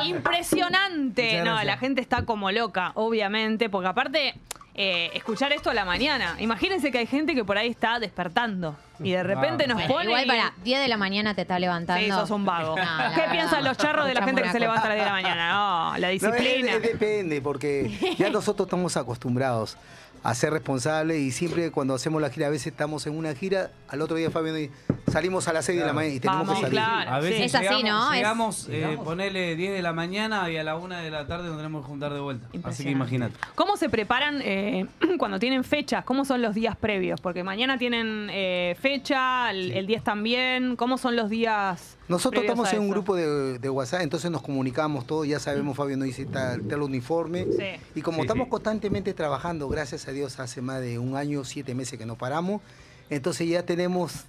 Impresionante. 0.05 1.43
No, 1.43 1.63
la 1.63 1.77
gente 1.77 2.01
está 2.01 2.25
como 2.25 2.51
loca, 2.51 2.91
obviamente, 2.95 3.69
porque 3.71 3.89
aparte, 3.89 4.35
eh, 4.81 5.11
escuchar 5.15 5.53
esto 5.53 5.71
a 5.71 5.75
la 5.75 5.85
mañana. 5.85 6.37
Imagínense 6.39 6.93
que 6.93 6.99
hay 6.99 7.07
gente 7.09 7.35
que 7.35 7.45
por 7.45 7.59
ahí 7.59 7.69
está 7.69 7.99
despertando 7.99 8.77
y 9.01 9.11
de 9.11 9.25
repente 9.25 9.67
nos 9.67 9.75
Bueno, 9.77 9.93
pone. 9.93 10.05
igual 10.05 10.25
y- 10.25 10.29
para 10.29 10.53
10 10.63 10.81
de 10.81 10.87
la 10.87 10.97
mañana 10.97 11.35
te 11.35 11.43
está 11.43 11.59
levantando. 11.59 12.01
Sí, 12.05 12.11
sos 12.13 12.31
un 12.31 12.45
vago. 12.45 12.77
No, 12.79 12.85
la 12.85 13.11
¿Qué 13.13 13.21
verdad. 13.23 13.33
piensan 13.33 13.65
los 13.65 13.77
charros 13.77 14.07
de 14.07 14.15
la 14.15 14.23
gente 14.25 14.41
que 14.41 14.53
se 14.53 14.61
levanta 14.61 14.85
a 14.85 14.89
las 14.91 14.95
10 14.97 15.05
de 15.05 15.11
la 15.11 15.17
mañana? 15.21 15.53
No, 15.53 15.99
la 15.99 16.07
No, 16.07 16.07
es- 16.07 16.21
disciplina. 16.23 16.73
es- 16.75 16.83
depende, 16.83 17.43
porque 17.43 18.15
ya 18.17 18.31
nosotros 18.31 18.67
estamos 18.69 18.97
acostumbrados 18.97 19.77
a 20.23 20.35
ser 20.35 20.53
responsables 20.53 21.19
y 21.19 21.31
siempre 21.31 21.71
cuando 21.71 21.95
hacemos 21.95 22.21
la 22.21 22.31
gira, 22.31 22.49
a 22.49 22.51
veces 22.51 22.69
estamos 22.69 23.07
en 23.07 23.17
una 23.17 23.35
gira, 23.35 23.71
al 23.89 24.03
otro 24.03 24.17
día 24.17 24.31
Fabián 24.31 24.57
dice, 24.57 24.73
salimos 25.11 25.49
a 25.49 25.53
las 25.53 25.65
6 25.65 25.79
de 25.81 25.87
la 25.87 25.93
mañana 25.93 26.15
y 26.15 26.21
tenemos 26.21 26.47
Vamos, 26.47 26.57
que 26.61 26.67
salir. 26.67 26.79
claro. 26.81 27.11
A 27.11 27.21
veces 27.21 27.41
Es 27.41 27.55
así, 27.55 27.65
llegamos, 27.65 27.85
¿no? 27.85 28.11
Es- 28.13 28.17
llegamos 28.17 28.69
eh, 28.71 28.99
ponele 29.05 29.57
10 29.57 29.73
de 29.75 29.83
la 29.83 29.93
mañana 29.93 30.51
y 30.51 30.57
a 30.57 30.65
la 30.65 30.77
1 30.77 30.97
de 30.97 31.11
la 31.11 31.27
tarde 31.27 31.49
nos 31.49 31.57
tenemos 31.57 31.83
que 31.83 31.89
juntar 31.89 32.13
de 32.15 32.21
vuelta. 32.21 32.49
Así 32.65 32.85
que 32.85 32.91
imagínate. 32.91 33.35
¿Cómo 33.55 33.77
se 33.77 33.89
preparan 33.89 34.41
eh, 34.43 34.87
cuando 35.19 35.39
tienen 35.39 35.65
fechas? 35.65 36.05
¿Cómo 36.05 36.25
son 36.25 36.43
los 36.43 36.55
días 36.55 36.77
previos? 36.77 37.21
Porque 37.21 37.45
mañana 37.45 37.79
tienen 37.79 38.29
eh, 38.31 38.77
fecha, 38.81 39.51
el, 39.51 39.73
el 39.73 39.87
10 39.87 40.05
también. 40.05 40.77
¿Cómo 40.77 40.99
son 40.99 41.17
los 41.17 41.29
días? 41.31 41.98
Nosotros 42.09 42.41
previos 42.45 42.53
estamos 42.67 42.73
en 42.73 42.81
un 42.81 42.91
grupo 42.91 43.15
de, 43.17 43.59
de 43.59 43.69
WhatsApp, 43.71 44.01
entonces 44.01 44.31
nos 44.31 44.43
comunicamos 44.43 45.07
todos, 45.07 45.27
ya 45.27 45.39
sabemos, 45.39 45.77
Fabián 45.77 45.99
nos 45.99 46.07
dice 46.07 46.25
tal, 46.27 46.63
tal 46.67 46.83
uniforme. 46.83 47.45
Sí. 47.57 47.65
Y 47.95 48.01
como 48.03 48.17
Sí, 48.19 48.23
estamos 48.23 48.47
sí. 48.47 48.51
constantemente 48.51 49.13
trabajando, 49.15 49.69
gracias 49.69 50.09
a 50.09 50.13
Dios, 50.13 50.39
hace 50.41 50.63
más 50.63 50.81
de 50.81 50.99
un 50.99 51.17
año, 51.17 51.45
siete 51.45 51.75
meses 51.75 51.99
que 51.99 52.07
nos 52.07 52.17
paramos, 52.17 52.63
entonces 53.11 53.47
ya 53.49 53.63
tenemos, 53.65 54.25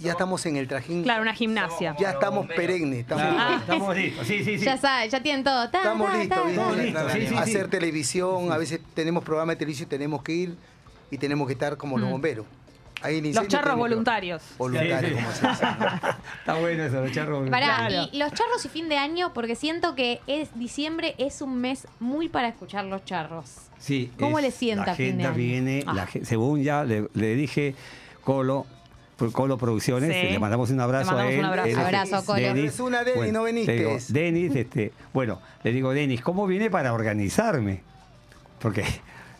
ya 0.00 0.12
estamos 0.12 0.46
en 0.46 0.56
el 0.56 0.68
trajín, 0.68 1.02
Claro, 1.02 1.22
una 1.22 1.34
gimnasia. 1.34 1.96
ya 1.98 2.10
estamos 2.12 2.46
perennes, 2.46 3.00
estamos, 3.00 3.24
Ah. 3.26 3.56
Estamos 3.60 3.96
listos, 3.96 4.26
sí, 4.26 4.44
sí, 4.44 4.58
sí. 4.58 4.64
Ya 4.64 4.76
saben, 4.76 5.10
ya 5.10 5.20
tienen 5.22 5.42
todo. 5.44 5.68
Ta, 5.70 5.78
estamos 5.78 6.10
ta, 6.12 6.16
listos, 6.18 6.38
ta, 6.38 6.44
¿viste? 6.44 6.56
ta. 6.60 6.70
Estamos 6.70 6.76
listos, 6.84 7.12
sí, 7.12 7.20
sí, 7.20 7.26
sí. 7.28 7.36
hacer 7.36 7.68
televisión, 7.68 8.52
a 8.52 8.58
veces 8.58 8.80
tenemos 8.94 9.24
programa 9.24 9.52
de 9.52 9.56
televisión 9.56 9.86
y 9.86 9.90
tenemos 9.90 10.22
que 10.22 10.32
ir 10.32 10.56
y 11.10 11.18
tenemos 11.18 11.46
que 11.48 11.52
estar 11.54 11.76
como 11.76 11.98
los 11.98 12.08
bomberos. 12.10 12.46
Los 13.34 13.48
charros 13.48 13.76
voluntarios. 13.76 14.42
Voluntarios, 14.58 15.00
Sí, 15.00 15.06
sí. 15.08 15.14
como 15.14 15.32
se 15.34 15.48
dice. 15.48 15.64
Está 16.40 16.54
bueno 16.54 16.84
eso, 16.84 17.00
los 17.02 17.12
charros. 17.12 17.50
Pará, 17.50 17.86
Claro. 17.88 18.08
y 18.12 18.18
los 18.18 18.32
charros 18.32 18.64
y 18.64 18.68
fin 18.68 18.88
de 18.88 18.96
año, 18.96 19.32
porque 19.34 19.54
siento 19.56 19.94
que 19.94 20.20
es 20.26 20.48
diciembre 20.58 21.14
es 21.18 21.42
un 21.42 21.56
mes 21.60 21.86
muy 22.00 22.28
para 22.28 22.48
escuchar 22.48 22.84
los 22.86 23.04
charros. 23.04 23.56
Sí, 23.78 24.10
¿Cómo 24.18 24.38
es- 24.38 24.44
le 24.46 24.50
sienta 24.50 24.86
La 24.86 24.94
fin 24.94 25.04
de 25.04 25.10
gente 25.10 25.26
año? 25.26 25.34
viene, 25.36 25.84
Ah. 25.86 25.92
la 25.94 26.08
según 26.24 26.62
ya 26.62 26.84
le, 26.84 27.08
le 27.14 27.34
dije, 27.34 27.74
Colo, 28.22 28.64
por 29.16 29.30
Colo 29.32 29.58
Producciones, 29.58 30.10
Sí. 30.12 30.32
le 30.32 30.38
mandamos 30.38 30.70
un 30.70 30.80
abrazo 30.80 31.10
Le 31.12 31.16
mandamos 31.16 31.30
a 31.30 31.34
él. 31.34 31.38
un 31.40 31.44
abrazo. 31.44 31.68
Él 31.68 31.72
es- 31.74 31.78
Abrazo, 31.84 32.24
Colo. 32.26 32.38
Es 32.38 32.80
una 32.80 33.04
Denis, 33.04 33.32
no 33.32 33.42
veniste. 33.42 33.72
digo, 33.76 33.96
Denis, 34.08 34.56
este, 34.56 34.92
bueno, 35.12 35.40
le 35.62 35.72
digo, 35.72 35.92
Denis, 35.92 36.20
¿cómo 36.22 36.46
viene 36.46 36.70
para 36.70 36.92
organizarme? 36.94 37.82
Porque 38.60 38.82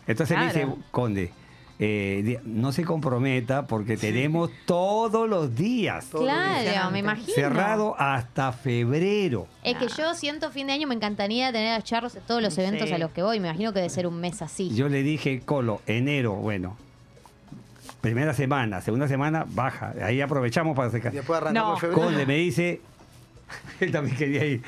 entonces 0.07 0.37
me 0.37 0.49
Claro. 0.51 0.67
dice, 0.69 0.81
Conde, 0.91 1.31
eh, 1.77 2.39
no 2.45 2.71
se 2.71 2.83
comprometa 2.85 3.67
porque 3.67 3.97
tenemos 3.97 4.49
todos 4.65 5.27
los 5.29 5.55
días. 5.55 6.05
Claro, 6.11 6.91
me 6.91 6.99
imagino. 6.99 7.33
Cerrado 7.33 7.95
hasta 7.99 8.51
febrero. 8.53 9.47
Es 9.63 9.75
que 9.77 9.87
yo 9.89 10.13
siento 10.13 10.51
fin 10.51 10.67
de 10.67 10.73
año, 10.73 10.87
me 10.87 10.95
encantaría 10.95 11.51
tener 11.51 11.73
a 11.73 11.81
charros 11.81 12.15
en 12.15 12.21
todos 12.23 12.41
los 12.41 12.57
eventos 12.57 12.87
Sí. 12.87 12.93
a 12.93 12.97
los 12.97 13.11
que 13.11 13.23
voy. 13.23 13.39
Me 13.39 13.49
imagino 13.49 13.73
que 13.73 13.79
debe 13.79 13.89
ser 13.89 14.07
un 14.07 14.19
mes 14.21 14.41
así. 14.41 14.73
Yo 14.73 14.87
le 14.89 15.03
dije, 15.03 15.41
Colo, 15.45 15.81
enero, 15.85 16.33
bueno. 16.35 16.77
Primera 18.01 18.33
semana, 18.33 18.81
segunda 18.81 19.07
semana, 19.07 19.45
baja. 19.49 19.93
Ahí 20.03 20.21
aprovechamos 20.21 20.75
para 20.75 20.91
sacar. 20.91 21.11
Después 21.11 21.37
arrancamos 21.41 21.69
No. 21.69 21.73
en 21.75 21.79
febrero. 21.81 22.01
Conde 22.01 22.25
me 22.25 22.35
dice, 22.37 22.79
él 23.79 23.91
también 23.91 24.15
quería 24.15 24.45
ir. 24.45 24.61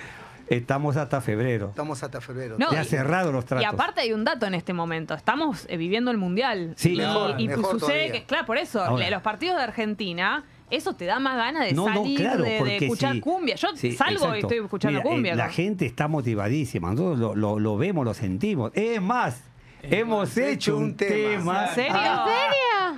Estamos 0.49 0.95
hasta 0.97 1.19
febrero. 1.21 1.67
Estamos 1.69 2.01
hasta 2.03 2.21
febrero. 2.21 2.55
No, 2.57 2.71
ya 2.71 2.81
y- 2.83 2.85
cerrado 2.85 3.31
los 3.31 3.45
tratos. 3.45 3.63
Y 3.63 3.65
aparte 3.65 4.01
hay 4.01 4.13
un 4.13 4.23
dato 4.23 4.45
en 4.45 4.53
este 4.53 4.73
momento. 4.73 5.13
Estamos 5.13 5.65
eh, 5.69 5.77
viviendo 5.77 6.09
el 6.11 6.17
mundial. 6.17 6.73
Sí. 6.77 6.93
Y, 6.93 6.97
Mejor, 6.97 7.35
y 7.39 7.47
mejor 7.47 7.71
sucede 7.79 7.79
todavía. 7.79 8.11
que, 8.13 8.23
claro, 8.25 8.45
por 8.45 8.57
eso, 8.57 8.83
Ahora. 8.83 9.09
los 9.09 9.21
partidos 9.21 9.57
de 9.57 9.63
Argentina, 9.63 10.45
eso 10.69 10.93
te 10.95 11.05
da 11.05 11.19
más 11.19 11.35
ganas 11.35 11.65
de 11.65 11.73
No, 11.73 11.87
no, 11.89 11.95
salir, 11.95 12.19
claro, 12.19 12.43
de- 12.43 12.77
escuchar 12.77 13.19
cumbia. 13.19 13.55
Yo 13.55 13.69
sí, 13.75 13.91
salgo 13.93 14.35
y 14.35 14.39
estoy 14.39 14.57
escuchando 14.59 14.99
Mira, 14.99 15.09
eh, 15.09 15.13
cumbia. 15.13 15.35
la 15.35 15.47
¿no? 15.47 15.53
gente 15.53 15.85
está 15.85 16.07
motivadísima. 16.07 16.91
Nosotros 16.91 17.19
lo, 17.19 17.35
lo- 17.35 17.59
lo 17.59 17.77
vemos, 17.77 18.05
lo 18.05 18.13
sentimos. 18.13 18.71
Es 18.73 19.01
más, 19.01 19.41
hemos 19.83 20.37
hecho 20.37 20.77
un 20.77 20.95
tema. 20.95 21.67
¿En 21.69 21.75
serio? 21.75 21.93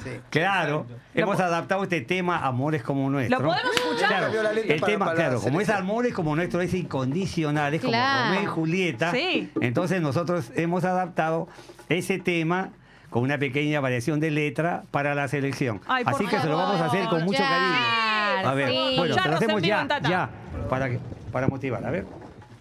Sí. 0.03 0.09
Claro, 0.29 0.85
hemos 1.13 1.37
po- 1.37 1.43
adaptado 1.43 1.83
este 1.83 2.01
tema 2.01 2.37
a 2.37 2.47
Amores 2.47 2.83
como 2.83 3.09
nuestro. 3.09 3.39
¿Lo 3.39 3.45
podemos 3.47 3.75
escuchar? 3.75 4.31
Claro, 4.31 4.49
el 4.57 4.81
tema, 4.81 5.05
para 5.05 5.15
claro, 5.17 5.35
la 5.35 5.41
como 5.41 5.61
es. 5.61 5.69
Amores 5.69 6.13
como 6.13 6.35
nuestro, 6.35 6.61
es 6.61 6.73
incondicional, 6.73 7.73
es 7.73 7.81
Claro. 7.81 8.19
como 8.19 8.25
Romeo 8.35 8.43
y 8.43 8.45
Julieta. 8.53 9.11
Sí. 9.11 9.51
Entonces 9.61 10.01
nosotros 10.01 10.51
hemos 10.55 10.83
adaptado 10.83 11.47
ese 11.89 12.19
tema 12.19 12.69
con 13.09 13.23
una 13.23 13.37
pequeña 13.39 13.79
variación 13.79 14.19
de 14.19 14.29
letra 14.31 14.83
para 14.91 15.15
la 15.15 15.27
selección. 15.27 15.81
Ay, 15.87 16.03
Así 16.05 16.25
que 16.27 16.39
se 16.39 16.47
lo 16.47 16.57
vamos 16.57 16.79
a 16.79 16.85
hacer 16.85 17.07
con 17.07 17.23
mucho 17.25 17.39
ya. 17.39 17.49
cariño. 17.49 18.49
A 18.49 18.53
ver, 18.53 18.69
Sí. 18.69 18.93
bueno, 18.97 19.15
Charros 19.15 19.31
lo 19.31 19.35
hacemos 19.37 19.61
ya, 19.63 19.87
ya, 20.07 20.29
para, 20.69 20.89
que- 20.89 20.99
para 21.31 21.47
motivar. 21.47 21.83
A 21.85 21.89
ver. 21.91 22.05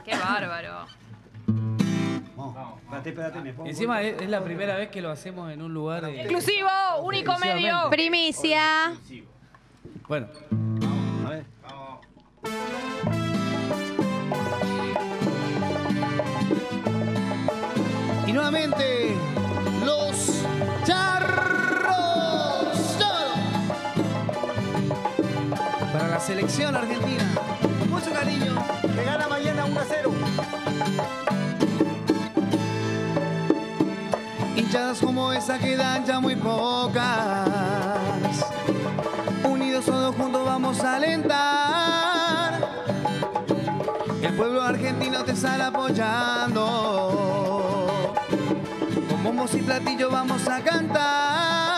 Qué 0.04 0.16
bárbaro. 0.16 0.86
Encima 3.66 4.02
es, 4.02 4.22
es 4.22 4.28
la 4.28 4.42
primera 4.42 4.76
vez 4.76 4.88
que 4.90 5.00
lo 5.02 5.10
hacemos 5.10 5.50
en 5.52 5.62
un 5.62 5.72
lugar. 5.74 6.04
eh, 6.04 6.22
Exclusivo, 6.22 6.68
único 7.02 7.36
medio. 7.38 7.88
Primicia. 7.90 8.92
Bueno, 10.08 10.26
A 11.26 11.30
ver. 11.30 11.44
Y 18.26 18.32
nuevamente, 18.32 19.14
los 19.84 20.42
charros. 20.84 21.48
Para 25.92 26.08
la 26.08 26.20
selección 26.20 26.76
argentina. 26.76 27.27
Hinchadas 34.68 35.00
como 35.00 35.32
esa 35.32 35.58
quedan 35.58 36.04
ya 36.04 36.20
muy 36.20 36.36
pocas. 36.36 37.48
Unidos 39.42 39.86
todos 39.86 40.14
juntos 40.14 40.44
vamos 40.44 40.78
a 40.80 40.96
alentar. 40.96 42.60
El 44.20 44.34
pueblo 44.34 44.60
argentino 44.60 45.24
te 45.24 45.34
sale 45.34 45.64
apoyando. 45.64 46.66
Con 49.08 49.24
bombos 49.24 49.54
y 49.54 49.62
platillos 49.62 50.12
vamos 50.12 50.46
a 50.46 50.60
cantar. 50.60 51.77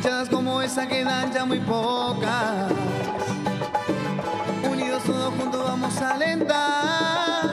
Hinchadas 0.00 0.30
como 0.30 0.62
esa 0.62 0.88
quedan 0.88 1.30
ya 1.30 1.44
muy 1.44 1.58
pocas. 1.60 2.72
Unidos 4.64 5.02
todos 5.04 5.34
juntos 5.34 5.62
vamos 5.62 6.00
a 6.00 6.14
alentar. 6.14 7.44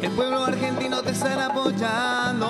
El 0.00 0.10
pueblo 0.12 0.44
argentino 0.44 1.02
te 1.02 1.10
estará 1.10 1.46
apoyando. 1.46 2.46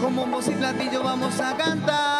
Con 0.00 0.14
bombos 0.14 0.46
y 0.46 0.52
platillos 0.52 1.02
vamos 1.02 1.40
a 1.40 1.56
cantar. 1.56 2.17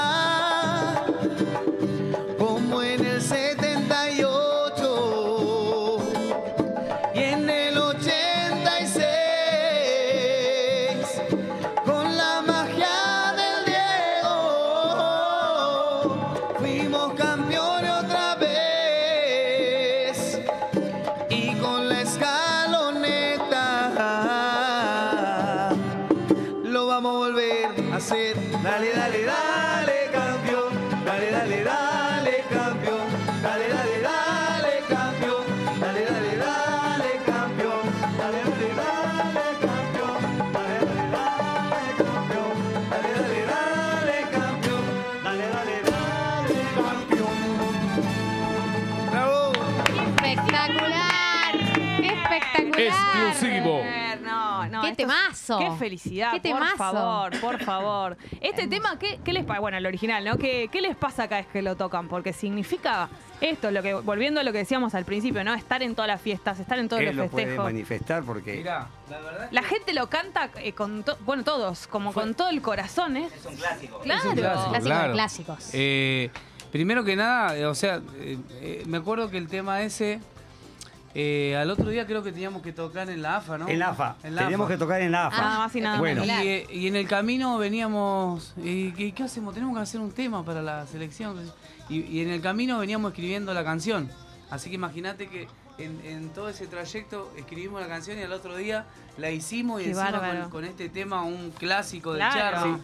Qué 54.90 54.96
temazo. 54.96 55.58
Qué 55.58 55.70
felicidad, 55.78 56.32
Qué 56.32 56.40
por 56.40 56.60
temazo. 56.60 56.76
favor, 56.76 57.40
por 57.40 57.58
favor. 57.64 58.16
Este 58.40 58.66
tema, 58.68 58.98
¿qué, 58.98 59.20
qué 59.24 59.32
les 59.32 59.44
pasa? 59.44 59.60
Bueno, 59.60 59.78
el 59.78 59.86
original, 59.86 60.24
¿no? 60.24 60.36
¿Qué, 60.38 60.68
¿Qué 60.70 60.80
les 60.80 60.96
pasa 60.96 61.28
cada 61.28 61.40
vez 61.42 61.50
que 61.52 61.62
lo 61.62 61.76
tocan? 61.76 62.08
Porque 62.08 62.32
significa 62.32 63.08
esto, 63.40 63.70
lo 63.70 63.82
que 63.82 63.94
volviendo 63.94 64.40
a 64.40 64.42
lo 64.42 64.50
que 64.52 64.58
decíamos 64.58 64.94
al 64.94 65.04
principio, 65.04 65.44
¿no? 65.44 65.54
Estar 65.54 65.82
en 65.82 65.94
todas 65.94 66.08
las 66.08 66.20
fiestas, 66.20 66.58
estar 66.58 66.78
en 66.78 66.88
todos 66.88 67.00
Él 67.02 67.08
los 67.08 67.16
lo 67.16 67.28
puede 67.28 67.44
festejos. 67.46 67.64
manifestar 67.64 68.22
porque 68.24 68.56
mirá, 68.56 68.88
la 69.10 69.20
verdad. 69.20 69.48
La 69.52 69.62
gente 69.62 69.92
lo 69.94 70.08
canta 70.10 70.50
eh, 70.56 70.72
con, 70.72 71.04
to- 71.04 71.16
bueno, 71.24 71.44
todos, 71.44 71.86
como 71.86 72.12
con 72.12 72.34
todo 72.34 72.48
el 72.48 72.60
corazón, 72.62 73.16
¿eh? 73.16 73.28
Es 73.34 73.46
un 73.46 73.54
clásico. 73.56 73.98
Claro. 74.00 74.20
Es 74.20 74.26
un 74.26 74.34
clásico, 74.36 74.70
Clásico 74.70 74.98
de 75.06 75.12
clásicos. 75.12 75.70
Eh, 75.72 76.30
primero 76.72 77.04
que 77.04 77.14
nada, 77.16 77.56
eh, 77.56 77.64
o 77.66 77.74
sea, 77.74 78.00
eh, 78.16 78.38
eh, 78.60 78.82
me 78.86 78.98
acuerdo 78.98 79.30
que 79.30 79.38
el 79.38 79.46
tema 79.48 79.82
ese, 79.82 80.18
eh, 81.14 81.56
al 81.56 81.70
otro 81.70 81.88
día 81.90 82.06
creo 82.06 82.22
que 82.22 82.32
teníamos 82.32 82.62
que 82.62 82.72
tocar 82.72 83.08
en 83.10 83.22
la 83.22 83.36
AFA, 83.38 83.58
¿no? 83.58 83.68
en 83.68 83.78
la 83.78 83.88
AFA. 83.88 84.16
En 84.22 84.34
la 84.34 84.42
Teníamos 84.42 84.66
AFA. 84.66 84.74
que 84.74 84.78
tocar 84.78 85.00
en 85.00 85.12
la 85.12 85.26
AFA. 85.28 85.40
Nada 85.40 85.58
más 85.58 85.76
y 85.76 85.80
nada 85.80 85.98
Bueno. 85.98 86.24
Y, 86.24 86.30
eh, 86.30 86.66
y 86.70 86.86
en 86.86 86.96
el 86.96 87.08
camino 87.08 87.56
veníamos, 87.58 88.54
eh, 88.62 88.92
¿qué, 88.96 89.12
qué 89.12 89.22
hacemos? 89.22 89.54
Tenemos 89.54 89.74
que 89.76 89.82
hacer 89.82 90.00
un 90.00 90.12
tema 90.12 90.44
para 90.44 90.62
la 90.62 90.86
selección. 90.86 91.36
Y, 91.88 92.00
y 92.02 92.20
en 92.20 92.28
el 92.30 92.40
camino 92.40 92.78
veníamos 92.78 93.12
escribiendo 93.12 93.54
la 93.54 93.64
canción. 93.64 94.10
Así 94.50 94.68
que 94.68 94.76
imagínate 94.76 95.28
que 95.28 95.48
en, 95.78 96.00
en 96.04 96.28
todo 96.30 96.48
ese 96.48 96.66
trayecto 96.66 97.32
escribimos 97.36 97.80
la 97.80 97.88
canción 97.88 98.18
y 98.18 98.22
al 98.22 98.32
otro 98.32 98.56
día 98.56 98.84
la 99.16 99.30
hicimos 99.30 99.80
y 99.80 99.84
Qué 99.84 99.90
encima 99.90 100.40
con, 100.42 100.50
con 100.50 100.64
este 100.64 100.88
tema, 100.88 101.22
un 101.22 101.50
clásico 101.52 102.12
de 102.12 102.18
Claro. 102.18 102.80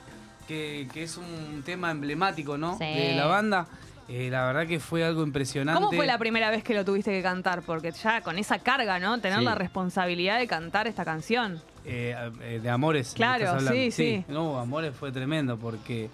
Que, 0.48 0.88
que 0.92 1.02
es 1.02 1.16
un 1.16 1.62
tema 1.64 1.90
emblemático, 1.90 2.58
¿no? 2.58 2.76
Sí. 2.76 2.84
De 2.84 3.14
la 3.16 3.26
banda. 3.26 3.66
Eh, 4.09 4.29
la 4.31 4.45
verdad 4.47 4.67
que 4.67 4.81
fue 4.81 5.03
algo 5.03 5.23
impresionante. 5.23 5.81
¿Cómo 5.81 5.93
fue 5.93 6.07
la 6.07 6.19
primera 6.19 6.51
vez 6.51 6.62
que 6.62 6.75
lo 6.75 6.85
tuviste 6.85 7.11
que 7.11 7.23
cantar? 7.23 7.62
Porque 7.62 7.90
ya 7.93 8.21
con 8.21 8.38
esa 8.38 8.59
carga, 8.59 8.99
¿no? 8.99 9.19
Tener 9.21 9.38
Sí. 9.38 9.45
la 9.45 9.55
responsabilidad 9.55 10.38
de 10.38 10.47
cantar 10.47 10.87
esta 10.87 11.05
canción. 11.05 11.62
Eh, 11.87 12.14
eh, 12.43 12.61
de 12.62 12.69
Amores. 12.71 13.14
Claro, 13.14 13.45
estás 13.57 13.69
sí, 13.75 13.90
sí. 13.90 14.25
No, 14.29 14.59
Amores 14.59 14.95
fue 14.95 15.11
tremendo 15.11 15.57
porque, 15.57 16.11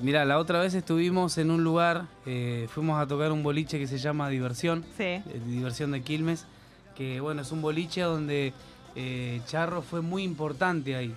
mira, 0.00 0.24
la 0.24 0.38
otra 0.38 0.60
vez 0.60 0.74
estuvimos 0.74 1.38
en 1.38 1.50
un 1.50 1.64
lugar, 1.64 2.04
fuimos 2.68 3.00
a 3.02 3.06
tocar 3.06 3.32
un 3.32 3.42
boliche 3.42 3.78
que 3.78 3.86
se 3.86 3.98
llama 3.98 4.28
Diversión, 4.28 4.84
Sí. 4.96 5.22
Diversión 5.46 5.90
de 5.90 6.02
Quilmes, 6.02 6.46
que 6.96 7.20
bueno, 7.20 7.42
es 7.42 7.50
un 7.52 7.62
boliche 7.62 8.02
donde 8.02 8.52
Charro 9.46 9.82
fue 9.82 10.02
muy 10.02 10.22
importante 10.22 10.94
ahí. 10.94 11.14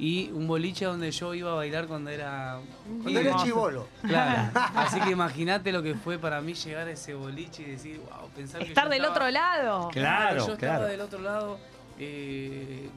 Y 0.00 0.30
un 0.32 0.46
boliche 0.46 0.84
donde 0.84 1.10
yo 1.10 1.34
iba 1.34 1.50
a 1.50 1.54
bailar 1.56 1.86
cuando 1.88 2.10
era... 2.10 2.60
Cuando 3.02 3.10
eres 3.10 3.26
Hermoso. 3.26 3.44
chivolo. 3.46 3.88
Claro. 4.06 4.50
Así 4.76 5.00
que 5.00 5.10
imagínate 5.10 5.72
lo 5.72 5.82
que 5.82 5.94
fue 5.96 6.18
para 6.18 6.40
mí 6.40 6.54
llegar 6.54 6.86
a 6.86 6.90
ese 6.92 7.14
boliche 7.14 7.62
y 7.62 7.70
decir, 7.72 8.00
wow, 8.08 8.28
pensar 8.36 8.60
que 8.62 8.68
Estar 8.68 8.84
yo 8.84 8.90
del 8.90 9.00
estaba- 9.00 9.14
otro 9.16 9.30
lado. 9.30 9.88
Claro, 9.92 10.36
yo 10.46 10.52
estaba 10.52 10.56
claro. 10.76 10.84
del 10.86 11.00
otro 11.00 11.18
lado. 11.20 11.58
eh, 11.98 12.88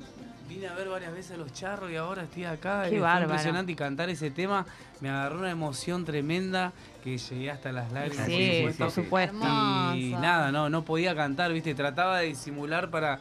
vine 0.48 0.68
a 0.68 0.74
ver 0.74 0.90
varias 0.90 1.14
veces 1.14 1.32
a 1.32 1.38
los 1.38 1.54
charros 1.54 1.90
y 1.92 1.96
ahora 1.96 2.24
estoy 2.24 2.44
acá. 2.44 2.84
Qué 2.90 3.00
fue 3.00 3.22
impresionante 3.22 3.72
y 3.72 3.76
cantar 3.76 4.10
ese 4.10 4.30
tema 4.32 4.66
me 5.00 5.10
agarró 5.10 5.40
una 5.40 5.50
emoción 5.50 6.04
tremenda 6.06 6.74
que 7.04 7.18
llegué 7.18 7.50
hasta 7.50 7.72
las 7.72 7.92
lágrimas. 7.94 8.26
Sí, 8.28 8.60
por 8.64 8.76
por 8.76 8.92
supuesto. 8.92 9.34
supuesto. 9.38 9.96
Y 9.96 10.06
Hermoso. 10.12 10.22
nada, 10.22 10.52
no, 10.52 10.70
no 10.70 10.84
podía 10.84 11.16
cantar, 11.16 11.52
viste, 11.54 11.74
trataba 11.74 12.20
de 12.20 12.28
disimular 12.28 12.90
para, 12.92 13.20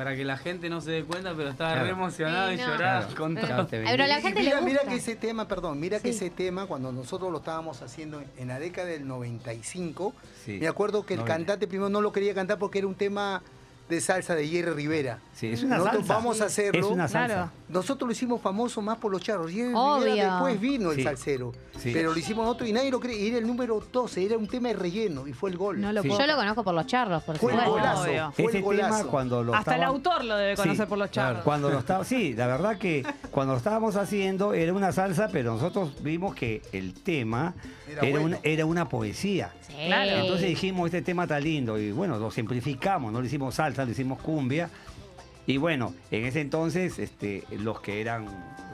para 0.00 0.16
que 0.16 0.24
la 0.24 0.38
gente 0.38 0.70
no 0.70 0.80
se 0.80 0.92
dé 0.92 1.04
cuenta, 1.04 1.34
pero 1.36 1.50
estaba 1.50 1.72
Claro. 1.72 1.84
re 1.84 1.92
emocionado 1.92 2.48
Sí, 2.48 2.54
y 2.54 2.56
no. 2.56 2.66
lloraba 2.68 3.00
Claro. 3.00 3.16
con 3.16 3.34
todo. 3.36 3.66
pero 3.68 4.06
la 4.06 4.14
gente 4.22 4.40
mira, 4.40 4.54
le 4.54 4.60
gusta. 4.62 4.64
mira 4.64 4.80
que 4.88 4.94
ese 4.94 5.14
tema, 5.14 5.46
perdón, 5.46 5.78
mira 5.78 6.00
que 6.00 6.08
ese 6.08 6.30
tema, 6.30 6.64
cuando 6.64 6.90
nosotros 6.90 7.30
lo 7.30 7.36
estábamos 7.36 7.82
haciendo 7.82 8.22
en 8.38 8.48
la 8.48 8.58
década 8.58 8.88
del 8.88 9.06
95, 9.06 10.14
Sí. 10.46 10.56
me 10.58 10.68
acuerdo 10.68 11.04
que 11.04 11.12
el 11.12 11.20
90. 11.20 11.36
cantante 11.36 11.66
primero 11.66 11.90
no 11.90 12.00
lo 12.00 12.12
quería 12.12 12.32
cantar 12.34 12.58
porque 12.58 12.78
era 12.78 12.86
un 12.88 12.94
tema 12.94 13.42
de 13.90 14.00
salsa 14.00 14.34
de 14.34 14.48
Jerry 14.48 14.70
Rivera. 14.72 15.18
Sí, 15.34 15.48
es 15.52 15.62
una 15.64 15.76
Nosotros 15.76 16.06
salsa. 16.06 16.14
vamos 16.14 16.40
a 16.40 16.44
hacerlo. 16.46 16.80
Es 16.80 16.86
una 16.90 17.06
salsa. 17.06 17.34
Claro. 17.34 17.50
Nosotros 17.72 18.06
lo 18.08 18.12
hicimos 18.12 18.40
famoso 18.40 18.82
más 18.82 18.98
por 18.98 19.10
los 19.12 19.22
charros. 19.22 19.50
Y 19.52 19.60
él- 19.60 19.72
Obvio. 19.74 20.14
después 20.14 20.60
vino 20.60 20.90
el 20.90 20.96
Sí. 20.96 21.02
salsero. 21.04 21.52
Sí. 21.78 21.90
Pero 21.94 22.12
lo 22.12 22.18
hicimos 22.18 22.44
nosotros 22.44 22.68
y 22.68 22.72
nadie 22.72 22.90
lo 22.90 23.00
cree. 23.00 23.16
Y 23.18 23.28
era 23.28 23.38
el 23.38 23.46
número 23.46 23.82
12, 23.92 24.24
era 24.26 24.36
un 24.36 24.46
tema 24.46 24.68
de 24.68 24.74
relleno 24.74 25.26
y 25.26 25.32
fue 25.32 25.50
el 25.50 25.56
gol. 25.56 25.80
No 25.80 25.92
lo 25.92 26.02
Sí. 26.02 26.08
Yo 26.10 26.26
lo 26.26 26.36
conozco 26.36 26.62
por 26.64 26.74
los 26.74 26.86
charros, 26.86 27.22
por 27.22 27.38
Fue 27.38 27.52
el 27.52 27.58
supuesto. 27.58 27.70
golazo. 27.80 28.02
Obvio. 28.02 28.32
Fue 28.32 28.44
Ese 28.46 28.56
el 28.58 28.62
golazo. 28.64 28.96
tema 28.98 29.10
cuando 29.10 29.42
lo 29.42 29.54
Hasta 29.54 29.76
el 29.76 29.82
autor 29.84 30.24
lo 30.24 30.36
debe 30.36 30.56
conocer 30.56 30.84
Sí, 30.86 30.88
por 30.88 30.98
los 30.98 31.10
charros. 31.10 31.42
Cuando 31.42 31.70
lo 31.70 31.78
estaba, 31.78 32.04
sí, 32.04 32.34
la 32.34 32.46
verdad 32.48 32.76
que 32.78 33.04
cuando 33.30 33.52
lo 33.54 33.58
estábamos 33.58 33.96
haciendo 33.96 34.52
era 34.52 34.72
una 34.74 34.92
salsa, 34.92 35.28
pero 35.32 35.54
nosotros 35.54 36.02
vimos 36.02 36.34
que 36.34 36.62
el 36.72 36.92
tema 36.94 37.54
Era 37.88 38.02
era, 38.02 38.10
bueno. 38.20 38.26
una, 38.26 38.38
era 38.42 38.66
una 38.66 38.88
poesía. 38.88 39.52
Sí. 39.66 39.74
Claro. 39.86 40.10
Entonces 40.10 40.48
dijimos, 40.48 40.86
este 40.86 41.00
tema 41.02 41.22
está 41.22 41.40
lindo 41.40 41.78
y 41.78 41.92
bueno, 41.92 42.18
lo 42.18 42.30
simplificamos, 42.30 43.12
no 43.12 43.20
le 43.20 43.26
hicimos 43.28 43.54
salsa, 43.54 43.84
le 43.84 43.92
hicimos 43.92 44.20
cumbia. 44.20 44.68
Y 45.50 45.56
bueno, 45.56 45.94
en 46.10 46.24
ese 46.26 46.40
entonces, 46.40 46.98
este, 46.98 47.44
los 47.50 47.80
que 47.80 48.00
eran 48.00 48.26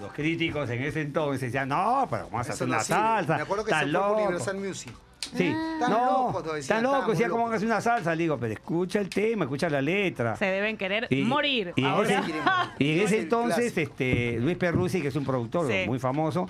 los 0.03 0.13
críticos 0.13 0.69
en 0.71 0.83
ese 0.83 1.01
entonces 1.01 1.41
decían, 1.41 1.69
no, 1.71 2.07
pero 2.11 2.29
vamos 2.31 2.49
a 2.51 2.53
hacer 2.53 2.67
una 2.69 2.81
salsa. 2.81 3.37
Me 3.37 3.43
acuerdo 3.43 3.65
que 3.65 3.71
se 3.73 3.79
fue 3.79 3.87
loco". 3.89 4.23
Universal 4.23 4.57
Music. 4.59 4.93
Sí, 5.35 5.47
Están 5.47 5.91
no, 5.91 6.43
decía, 6.55 7.29
¿cómo 7.29 7.45
van 7.45 7.53
a 7.53 7.55
locos. 7.55 7.55
hacer 7.57 7.67
una 7.67 7.81
salsa? 7.81 8.15
Le 8.15 8.23
digo, 8.23 8.39
pero 8.39 8.53
escucha 8.53 9.01
el 9.01 9.09
tema, 9.09 9.45
escucha 9.45 9.69
la 9.69 9.81
letra. 9.83 10.37
Se 10.37 10.45
deben 10.45 10.77
querer 10.77 11.09
Y- 11.11 11.23
morir. 11.25 11.73
Y 11.77 11.81
en, 11.81 11.87
ahora. 11.87 12.21
ese, 12.21 12.33
y 12.85 12.93
en 12.99 13.01
ese 13.05 13.19
entonces, 13.21 13.73
clásico. 13.73 13.91
este, 13.93 14.39
Luis 14.39 14.57
Perruzzi, 14.57 15.01
que 15.03 15.09
es 15.09 15.17
un 15.17 15.25
productor 15.25 15.67
Sí. 15.69 15.85
muy 15.87 15.99
famoso, 15.99 16.49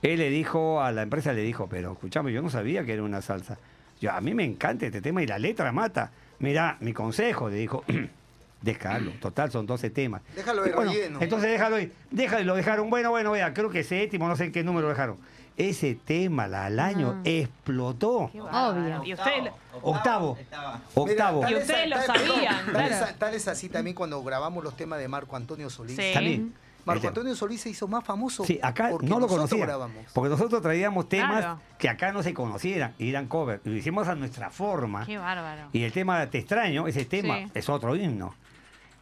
él 0.00 0.18
le 0.20 0.30
dijo 0.30 0.80
a 0.80 0.90
la 0.92 1.02
empresa, 1.02 1.32
le 1.34 1.42
dijo, 1.42 1.66
pero 1.68 1.92
escúchame, 1.92 2.32
yo 2.32 2.40
no 2.40 2.48
sabía 2.48 2.84
que 2.84 2.92
era 2.94 3.02
una 3.02 3.20
salsa. 3.20 3.58
Yo, 4.00 4.12
a 4.12 4.20
mí 4.20 4.32
me 4.34 4.44
encanta 4.44 4.86
este 4.86 5.02
tema 5.02 5.22
y 5.22 5.26
la 5.26 5.38
letra 5.38 5.70
mata. 5.72 6.10
Mira, 6.38 6.76
mi 6.80 6.92
consejo, 6.94 7.50
le 7.50 7.56
dijo, 7.56 7.84
déjalo. 8.64 9.10
Total, 9.20 9.50
son 9.50 9.66
12 9.66 9.90
temas. 9.90 10.22
Déjalo 10.34 10.62
de 10.62 10.72
bueno, 10.72 10.90
relleno. 10.92 11.18
Entonces 11.20 11.50
déjalo 11.50 11.76
ahí. 11.76 11.92
Déjalo, 12.10 12.42
y 12.42 12.44
lo 12.46 12.54
dejaron. 12.56 12.90
Bueno, 12.90 13.10
bueno, 13.10 13.30
vea, 13.32 13.52
creo 13.54 13.70
que 13.70 13.84
séptimo, 13.84 14.26
no 14.28 14.36
sé 14.36 14.44
en 14.46 14.52
qué 14.52 14.64
número 14.64 14.88
lo 14.88 14.94
dejaron. 14.94 15.18
Ese 15.56 15.94
tema 15.94 16.48
la- 16.48 16.64
al 16.66 16.80
año 16.80 17.20
explotó. 17.24 18.28
Qué 18.32 18.40
bárbaro. 18.40 18.80
Obvio. 18.80 19.04
Y 19.04 19.14
usted, 19.14 19.50
Octavo. 19.82 20.36
Octavo. 20.94 21.42
Mira, 21.42 21.50
Y 21.50 21.54
tal 21.54 21.62
ustedes 21.62 21.84
es- 21.84 21.90
lo 21.90 21.96
tal- 21.96 22.06
sabían, 22.06 22.66
Tal, 22.72 22.84
es, 22.90 22.96
claro. 22.98 23.14
tal 23.18 23.34
es 23.34 23.48
así 23.48 23.68
también 23.68 23.94
cuando 23.94 24.22
grabamos 24.24 24.64
los 24.64 24.76
temas 24.76 24.98
de 24.98 25.06
Marco 25.08 25.36
Antonio 25.36 25.70
Solís. 25.70 25.96
Sí. 25.96 26.10
También. 26.12 26.54
Marco. 26.84 27.08
Antonio 27.08 27.34
Solís 27.34 27.62
se 27.62 27.70
hizo 27.70 27.88
más 27.88 28.04
famoso. 28.04 28.44
Sí, 28.44 28.58
acá 28.62 28.88
porque 28.90 29.06
no 29.06 29.18
lo 29.18 29.26
grabamos. 29.26 30.04
Porque 30.12 30.28
nosotros 30.28 30.60
traíamos 30.60 31.08
temas 31.08 31.38
Claro. 31.38 31.60
que 31.78 31.88
acá 31.88 32.12
no 32.12 32.22
se 32.22 32.34
conocieran 32.34 32.92
y 32.98 33.08
eran 33.08 33.26
cover. 33.26 33.62
Y 33.64 33.70
lo 33.70 33.76
hicimos 33.76 34.06
a 34.08 34.14
nuestra 34.14 34.50
forma. 34.50 35.06
qué 35.06 35.16
bárbaro. 35.16 35.68
Y 35.72 35.82
el 35.84 35.92
tema 35.92 36.26
Te 36.26 36.38
extraño, 36.38 36.86
ese 36.86 37.04
tema 37.06 37.38
Sí. 37.38 37.50
es 37.54 37.68
otro 37.70 37.96
himno. 37.96 38.34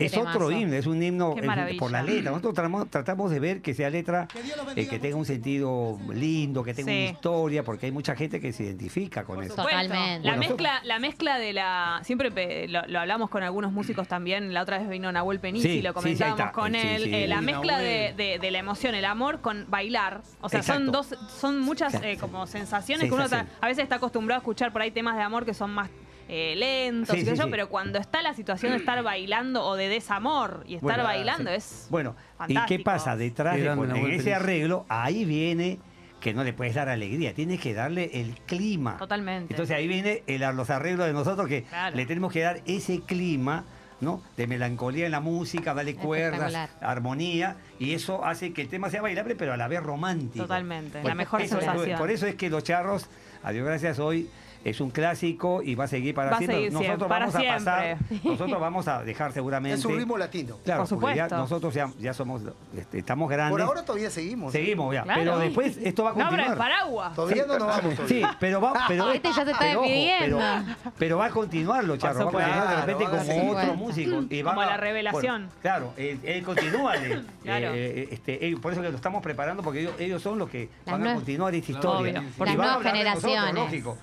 Es 0.06 0.16
otro 0.16 0.50
himno, 0.50 0.74
es 0.74 0.86
un 0.86 1.02
himno 1.02 1.34
eh, 1.36 1.76
por 1.78 1.90
la 1.90 2.02
letra. 2.02 2.30
Nosotros 2.30 2.54
tratamos, 2.54 2.90
tratamos 2.90 3.30
de 3.30 3.40
ver 3.40 3.62
que 3.62 3.74
sea 3.74 3.90
letra 3.90 4.28
eh, 4.76 4.86
que 4.88 4.98
tenga 4.98 5.16
un 5.16 5.24
sentido 5.26 5.98
lindo, 6.12 6.62
que 6.62 6.74
tenga 6.74 6.90
Sí. 6.92 6.98
una 7.02 7.10
historia, 7.10 7.62
porque 7.64 7.86
hay 7.86 7.92
mucha 7.92 8.14
gente 8.16 8.40
que 8.40 8.52
se 8.52 8.64
identifica 8.64 9.24
con 9.24 9.42
eso. 9.42 9.54
Totalmente. 9.54 10.26
La 10.26 10.34
Bueno, 10.36 10.48
mezcla, 10.48 10.80
la 10.84 10.98
mezcla 10.98 11.38
de 11.38 11.52
la. 11.52 12.00
Siempre 12.04 12.30
pe- 12.30 12.68
lo, 12.68 12.82
lo 12.86 13.00
hablamos 13.00 13.30
con 13.30 13.42
algunos 13.42 13.72
músicos 13.72 14.08
también. 14.08 14.52
La 14.52 14.62
otra 14.62 14.78
vez 14.78 14.88
vino 14.88 15.10
Nahuel 15.12 15.40
Penici 15.40 15.62
Sí, 15.68 15.78
y 15.78 15.82
lo 15.82 15.90
sí, 15.92 15.94
sí, 15.94 16.02
comentábamos 16.18 16.52
con 16.52 16.72
Sí, 16.72 16.78
él. 16.80 17.02
sí. 17.04 17.14
Eh, 17.14 17.26
la 17.28 17.40
mezcla 17.40 17.78
de, 17.78 18.00
Nahuel. 18.10 18.16
de- 18.16 18.38
de 18.40 18.50
la 18.50 18.58
emoción, 18.58 18.94
el 18.94 19.04
amor 19.04 19.40
con 19.40 19.66
bailar. 19.68 20.22
O 20.40 20.48
sea, 20.48 20.62
son 20.62 20.90
dos, 20.92 21.14
son 21.40 21.60
muchas 21.60 21.94
eh, 22.02 22.16
como 22.20 22.46
sensaciones 22.46 23.08
que 23.08 23.14
uno 23.14 23.24
a 23.60 23.66
veces 23.66 23.82
está 23.82 23.96
acostumbrado 23.96 24.38
a 24.38 24.42
escuchar 24.42 24.72
por 24.72 24.82
ahí 24.82 24.90
temas 24.90 25.16
de 25.16 25.22
amor 25.22 25.44
que 25.44 25.54
son 25.54 25.70
más 25.70 25.88
eh, 26.34 26.54
lentos, 26.56 27.14
Sí, 27.14 27.20
y 27.20 27.24
qué 27.24 27.30
sé 27.30 27.36
sí, 27.36 27.38
yo, 27.38 27.44
sí. 27.44 27.50
pero 27.50 27.68
cuando 27.68 27.98
está 27.98 28.22
la 28.22 28.32
situación 28.32 28.72
de 28.72 28.78
estar 28.78 29.02
bailando 29.02 29.62
o 29.66 29.76
de 29.76 29.88
desamor 29.90 30.64
y 30.66 30.76
estar 30.76 30.82
Bueno, 30.88 31.04
bailando 31.04 31.50
sí. 31.50 31.56
es. 31.56 31.86
Bueno, 31.90 32.16
¿y 32.16 32.38
fantástico. 32.38 32.64
qué 32.68 32.78
pasa? 32.84 33.16
Detrás 33.16 33.56
de 33.56 34.14
ese 34.16 34.34
arreglo, 34.34 34.86
ahí 34.88 35.26
viene 35.26 35.78
que 36.20 36.32
no 36.32 36.42
le 36.44 36.52
puedes 36.54 36.74
dar 36.74 36.88
alegría, 36.88 37.34
tienes 37.34 37.60
que 37.60 37.74
darle 37.74 38.08
el 38.14 38.34
clima. 38.46 38.96
Totalmente. 38.96 39.52
Entonces 39.52 39.76
ahí 39.76 39.86
viene 39.88 40.22
el, 40.26 40.40
los 40.56 40.70
arreglos 40.70 41.06
de 41.06 41.12
nosotros 41.12 41.48
que 41.48 41.64
Claro. 41.64 41.96
le 41.96 42.06
tenemos 42.06 42.32
que 42.32 42.40
dar 42.40 42.60
ese 42.64 43.00
clima. 43.00 43.64
¿no? 44.00 44.20
De 44.36 44.48
melancolía 44.48 45.06
en 45.06 45.12
la 45.12 45.20
música, 45.20 45.74
darle 45.74 45.94
cuerdas, 45.94 46.52
armonía, 46.80 47.54
y 47.78 47.92
eso 47.92 48.24
hace 48.24 48.52
que 48.52 48.62
el 48.62 48.68
tema 48.68 48.90
sea 48.90 49.00
bailable, 49.00 49.36
pero 49.36 49.52
a 49.52 49.56
la 49.56 49.68
vez 49.68 49.80
romántico. 49.80 50.42
Totalmente, 50.44 51.00
la 51.04 51.14
mejor 51.14 51.40
eso 51.40 51.58
es- 51.58 51.64
sensación. 51.64 51.98
por 52.00 52.10
eso 52.10 52.26
es 52.26 52.34
que 52.34 52.50
Los 52.50 52.64
Charros, 52.64 53.06
a 53.44 53.52
Dios 53.52 53.64
gracias, 53.64 54.00
hoy 54.00 54.28
es 54.64 54.80
un 54.80 54.90
clásico 54.90 55.62
y 55.62 55.74
va 55.74 55.84
a 55.84 55.88
seguir 55.88 56.14
para 56.14 56.30
Va 56.32 56.38
siempre. 56.38 56.56
seguir 56.56 56.72
nosotros 56.72 56.86
siempre, 56.98 57.08
para 57.08 57.26
vamos 57.26 57.34
a 57.34 57.54
pasar, 57.54 57.98
siempre. 58.08 58.30
nosotros 58.30 58.60
vamos 58.60 58.88
a 58.88 59.02
dejar 59.02 59.32
seguramente. 59.32 59.78
Es 59.78 59.84
un 59.84 59.96
ritmo 59.96 60.16
latino. 60.18 60.58
Claro, 60.64 60.84
Por 60.86 61.00
porque 61.00 61.16
ya 61.16 61.24
supuesto. 61.24 61.36
nosotros 61.36 61.74
ya, 61.74 61.90
ya 61.98 62.14
somos, 62.14 62.42
este, 62.76 62.98
estamos 62.98 63.28
grandes. 63.30 63.52
Por 63.52 63.62
ahora 63.62 63.84
todavía 63.84 64.10
seguimos. 64.10 64.54
¿eh? 64.54 64.58
Seguimos 64.58 64.94
ya, 64.94 65.02
Claro. 65.02 65.20
pero 65.20 65.38
después 65.38 65.76
esto 65.82 66.04
va 66.04 66.10
a 66.10 66.14
No 66.14 66.20
abra 66.26 66.28
continuar. 66.30 66.52
el 66.52 66.58
paraguas. 66.58 67.14
Todavía 67.14 67.46
no 67.46 67.58
nos 67.58 67.68
vamos 67.68 67.92
Sí, 67.92 67.96
todavía. 67.96 68.36
pero 68.40 68.60
va, 68.60 68.84
pero, 68.88 69.10
Este 69.12 69.28
ya 69.28 69.34
se 69.44 69.50
está 69.50 69.58
pero, 69.58 69.80
ojo, 69.80 69.88
despidiendo. 69.88 70.38
pero, 70.38 70.92
pero 70.98 71.18
va 71.18 71.26
a 71.26 71.30
continuar 71.30 71.84
los 71.84 71.98
charros, 71.98 72.18
va 72.18 72.22
a 72.22 72.26
supuesto. 72.26 72.50
continuar 72.52 72.70
de 72.76 72.80
repente 72.86 73.04
Claro, 73.04 73.18
como 73.18 73.32
sí. 73.32 73.38
otro 73.40 73.52
Bueno. 73.52 73.74
músico. 73.74 74.24
Y 74.30 74.42
van 74.42 74.54
Como 74.54 74.62
a- 74.62 74.70
la 74.70 74.76
revelación. 74.76 75.42
bueno, 75.46 75.60
claro, 75.60 75.92
él, 75.96 76.20
él 76.22 76.42
continúa. 76.44 76.92
de- 76.98 77.22
Claro. 77.42 77.70
eh, 77.74 78.08
este, 78.12 78.46
él- 78.46 78.60
por 78.60 78.72
eso 78.72 78.80
que 78.82 78.90
lo 78.90 78.96
estamos 78.96 79.22
preparando, 79.22 79.62
porque 79.62 79.80
ellos, 79.80 79.94
ellos 79.98 80.22
son 80.22 80.38
los 80.38 80.48
que 80.48 80.68
Las 80.86 80.98
van 80.98 81.06
a 81.08 81.14
continuar 81.14 81.54
esta 81.54 81.72
Obvio. 81.72 81.78
historia. 81.78 82.12
Las 82.22 82.38
van 82.38 82.48
a 82.48 82.54
nuevas 82.54 82.82
generaciones. 82.82 83.54
lógico. 83.54 83.98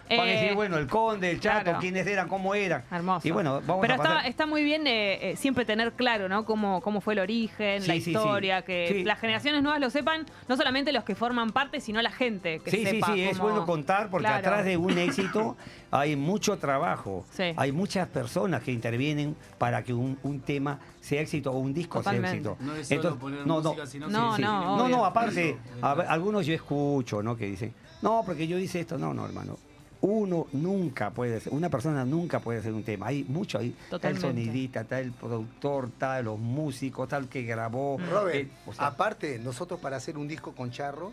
Bueno, 0.55 0.77
el 0.77 0.87
conde, 0.87 1.31
el 1.31 1.39
chato, 1.39 1.63
claro. 1.65 1.79
quiénes 1.79 2.05
eran, 2.07 2.27
cómo 2.27 2.55
eran. 2.55 2.83
Hermoso. 2.91 3.27
Y 3.27 3.31
bueno, 3.31 3.61
vamos 3.65 3.81
Pero 3.81 3.93
a 3.95 3.97
pasar. 3.97 4.15
está, 4.17 4.27
está 4.27 4.45
muy 4.45 4.63
bien 4.63 4.87
eh, 4.87 5.31
eh, 5.31 5.35
siempre 5.35 5.65
tener 5.65 5.93
claro, 5.93 6.29
¿no? 6.29 6.45
Cómo, 6.45 6.81
cómo 6.81 7.01
fue 7.01 7.13
el 7.13 7.19
origen, 7.19 7.81
Sí, 7.81 7.87
la 7.87 7.93
sí, 7.95 8.01
sí. 8.01 8.11
historia, 8.11 8.61
que 8.63 8.87
Sí. 8.89 9.03
las 9.03 9.19
generaciones 9.19 9.61
nuevas 9.63 9.79
lo 9.81 9.89
sepan, 9.89 10.25
no 10.47 10.57
solamente 10.57 10.91
los 10.91 11.03
que 11.03 11.15
forman 11.15 11.51
parte, 11.51 11.81
sino 11.81 12.01
la 12.01 12.11
gente 12.11 12.59
que 12.59 12.71
Sí, 12.71 12.77
sí, 12.85 12.85
sepa 12.85 13.13
sí, 13.13 13.21
es 13.23 13.37
cómo- 13.37 13.49
bueno 13.51 13.65
contar 13.65 14.09
porque 14.09 14.27
Claro. 14.27 14.39
atrás 14.47 14.65
de 14.65 14.77
un 14.77 14.97
éxito 14.97 15.57
hay 15.91 16.15
mucho 16.15 16.57
trabajo. 16.57 17.25
Sí. 17.31 17.53
Hay 17.55 17.71
muchas 17.71 18.07
personas 18.07 18.61
que 18.63 18.71
intervienen 18.71 19.35
para 19.57 19.83
que 19.83 19.93
un, 19.93 20.17
un 20.23 20.39
tema 20.41 20.79
sea 21.01 21.21
éxito 21.21 21.51
o 21.51 21.57
un 21.59 21.73
disco 21.73 21.99
Totalmente. 21.99 22.29
sea 22.43 22.51
éxito. 22.53 22.57
No 22.59 22.75
es 22.75 22.87
solo 22.87 23.15
poner 23.17 23.45
música, 23.45 23.85
sino 23.85 24.07
que 24.07 24.13
No, 24.13 24.35
sí, 24.35 24.41
no, 24.41 24.77
no, 24.77 24.89
no, 24.89 25.05
aparte, 25.05 25.57
a 25.81 25.93
ver, 25.93 26.05
algunos 26.07 26.45
yo 26.45 26.53
escucho, 26.53 27.23
¿no? 27.23 27.35
Que 27.35 27.45
dicen, 27.45 27.73
no, 28.01 28.21
porque 28.25 28.47
yo 28.47 28.57
hice 28.57 28.79
esto. 28.81 28.97
No, 28.97 29.13
no, 29.13 29.25
hermano. 29.25 29.57
Uno 30.01 30.47
nunca 30.53 31.09
puede 31.11 31.41
ser, 31.41 31.51
una 31.53 31.69
persona 31.69 32.05
nunca 32.05 32.39
puede 32.39 32.59
hacer 32.59 32.71
un 32.73 32.83
tema. 32.83 33.07
Hay 33.07 33.25
mucho 33.27 33.57
ahí. 33.57 33.75
Está 33.91 34.07
el 34.09 34.17
sonidista, 34.17 34.81
está 34.81 34.99
el 35.01 35.11
productor, 35.11 35.85
está 35.87 36.21
los 36.21 36.39
músicos, 36.39 37.09
tal 37.09 37.27
que 37.27 37.43
grabó. 37.43 37.97
Robert, 38.09 38.35
Eh, 38.35 38.47
o 38.65 38.73
sea, 38.73 38.87
aparte, 38.87 39.39
nosotros 39.39 39.79
para 39.81 39.97
hacer 39.97 40.17
un 40.17 40.27
disco 40.29 40.53
con 40.53 40.71
Charro, 40.71 41.11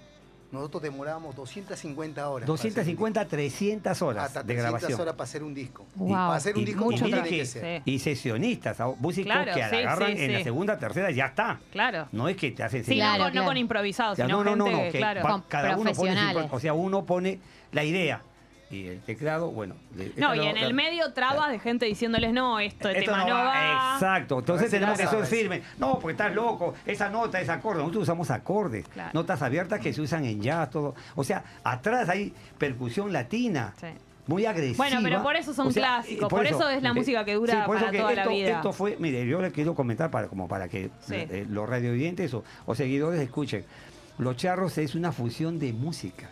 nosotros 0.52 0.84
demorábamos 0.84 1.34
250 1.34 2.28
horas. 2.30 2.46
para 2.46 2.54
hacer 2.54 2.68
un 2.70 2.74
250, 2.76 3.24
300 3.26 3.92
disco. 3.92 4.06
horas 4.06 4.24
Hasta 4.26 4.42
de 4.44 4.54
300 4.54 4.70
grabación. 4.80 5.00
horas 5.00 5.14
para 5.14 5.24
hacer 5.24 5.42
un 5.42 5.52
disco. 5.54 5.84
Wow. 5.96 6.08
Para 6.12 6.34
hacer 6.36 6.54
un 6.54 6.62
Y- 6.62 6.64
disco 6.66 6.84
mucho 6.84 7.04
tiene 7.06 7.22
que 7.24 7.28
que- 7.30 7.46
ser. 7.46 7.82
Sí. 7.84 7.90
Y 7.92 7.98
sesionistas, 7.98 8.78
¿no? 8.78 8.94
músicos 9.00 9.32
Claro, 9.32 9.46
que 9.52 9.68
sí, 9.68 9.76
agarran 9.82 10.16
sí, 10.16 10.22
en 10.22 10.32
la 10.32 10.42
segunda, 10.44 10.78
tercera, 10.78 11.10
ya 11.10 11.26
está. 11.26 11.58
Claro. 11.72 12.06
No 12.12 12.28
es 12.28 12.36
que 12.36 12.52
te 12.52 12.62
hacen 12.62 12.82
no, 12.82 12.86
Claro, 12.86 13.16
con, 13.24 13.26
no 13.26 13.32
claro. 13.32 13.46
con 13.48 13.56
improvisados, 13.56 14.16
sino 14.16 14.28
no, 14.28 14.44
no, 14.44 14.54
no, 14.56 14.64
gente, 14.66 14.86
no, 14.86 14.92
que 14.92 14.98
claro. 14.98 15.22
va- 15.24 15.30
Con 15.32 15.42
cada 15.48 15.76
uno 15.76 15.92
pone 15.92 16.46
o 16.52 16.60
sea, 16.60 16.72
uno 16.72 17.04
pone 17.04 17.40
la 17.72 17.82
idea 17.82 18.22
y 18.70 18.86
el 18.88 19.00
teclado, 19.00 19.50
bueno. 19.52 19.76
le- 19.96 20.12
No, 20.16 20.34
y 20.34 20.38
lo- 20.38 20.44
en 20.44 20.56
el 20.56 20.74
medio 20.74 21.12
trabas 21.12 21.50
de 21.50 21.58
gente 21.60 21.86
diciéndoles, 21.86 22.32
no, 22.32 22.58
esto 22.58 22.88
de 22.88 22.98
Esto 22.98 23.12
tema 23.12 23.24
no 23.24 23.34
va. 23.34 23.94
Exacto, 23.94 24.38
entonces 24.40 24.70
tenemos 24.70 24.98
que 24.98 25.06
ser 25.06 25.24
firmes. 25.26 25.62
No, 25.78 25.98
porque 25.98 26.12
estás 26.12 26.34
loco, 26.34 26.74
esa 26.84 27.08
nota, 27.08 27.40
ese 27.40 27.52
acorde. 27.52 27.78
Nosotros 27.78 28.02
usamos 28.02 28.30
acordes, 28.30 28.86
Claro. 28.88 29.10
notas 29.14 29.40
abiertas 29.42 29.80
que 29.80 29.92
se 29.92 30.00
usan 30.00 30.24
en 30.24 30.40
jazz, 30.40 30.70
todo. 30.70 30.94
O 31.14 31.22
sea, 31.24 31.44
atrás 31.62 32.08
hay 32.08 32.32
percusión 32.58 33.12
latina. 33.12 33.72
Sí. 33.80 33.86
Muy 34.28 34.44
agresiva. 34.44 34.78
Bueno, 34.78 34.98
pero 35.04 35.22
por 35.22 35.36
eso 35.36 35.54
son 35.54 35.68
O 35.68 35.70
sea, 35.70 35.82
clásicos, 36.02 36.26
eh, 36.26 36.28
por 36.28 36.44
eso 36.44 36.68
es 36.68 36.82
la 36.82 36.92
música 36.92 37.24
que 37.24 37.34
dura 37.34 37.64
por 37.64 37.76
eso 37.76 37.84
para 37.84 37.92
que 37.92 37.98
toda 38.00 38.12
la 38.14 38.26
vida. 38.26 38.56
Esto 38.56 38.72
fue, 38.72 38.96
mire, 38.98 39.24
yo 39.24 39.40
le 39.40 39.52
quiero 39.52 39.76
comentar 39.76 40.10
para, 40.10 40.26
como 40.26 40.48
para 40.48 40.66
que 40.66 40.90
Sí. 41.06 41.14
eh, 41.14 41.46
los 41.48 41.68
radiovidentes 41.68 42.34
o, 42.34 42.42
o 42.64 42.74
seguidores 42.74 43.20
escuchen. 43.20 43.64
Los 44.18 44.36
charros 44.36 44.78
es 44.78 44.96
una 44.96 45.12
fusión 45.12 45.60
de 45.60 45.72
música. 45.72 46.30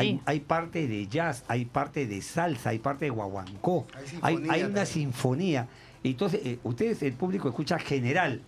Hay, 0.00 0.20
hay 0.26 0.40
parte 0.40 0.86
de 0.86 1.06
jazz, 1.06 1.44
hay 1.48 1.64
parte 1.64 2.06
de 2.06 2.20
salsa, 2.22 2.70
hay 2.70 2.78
parte 2.78 3.06
de 3.06 3.10
guaguancó, 3.10 3.86
Hay 3.94 4.00
hay, 4.00 4.06
sinfonía 4.36 4.52
hay 4.54 4.62
una 4.62 4.86
sinfonía. 4.86 5.68
Entonces, 6.04 6.40
eh, 6.44 6.58
ustedes, 6.62 7.02
el 7.02 7.12
público, 7.14 7.48
escucha 7.48 7.78
general, 7.78 8.42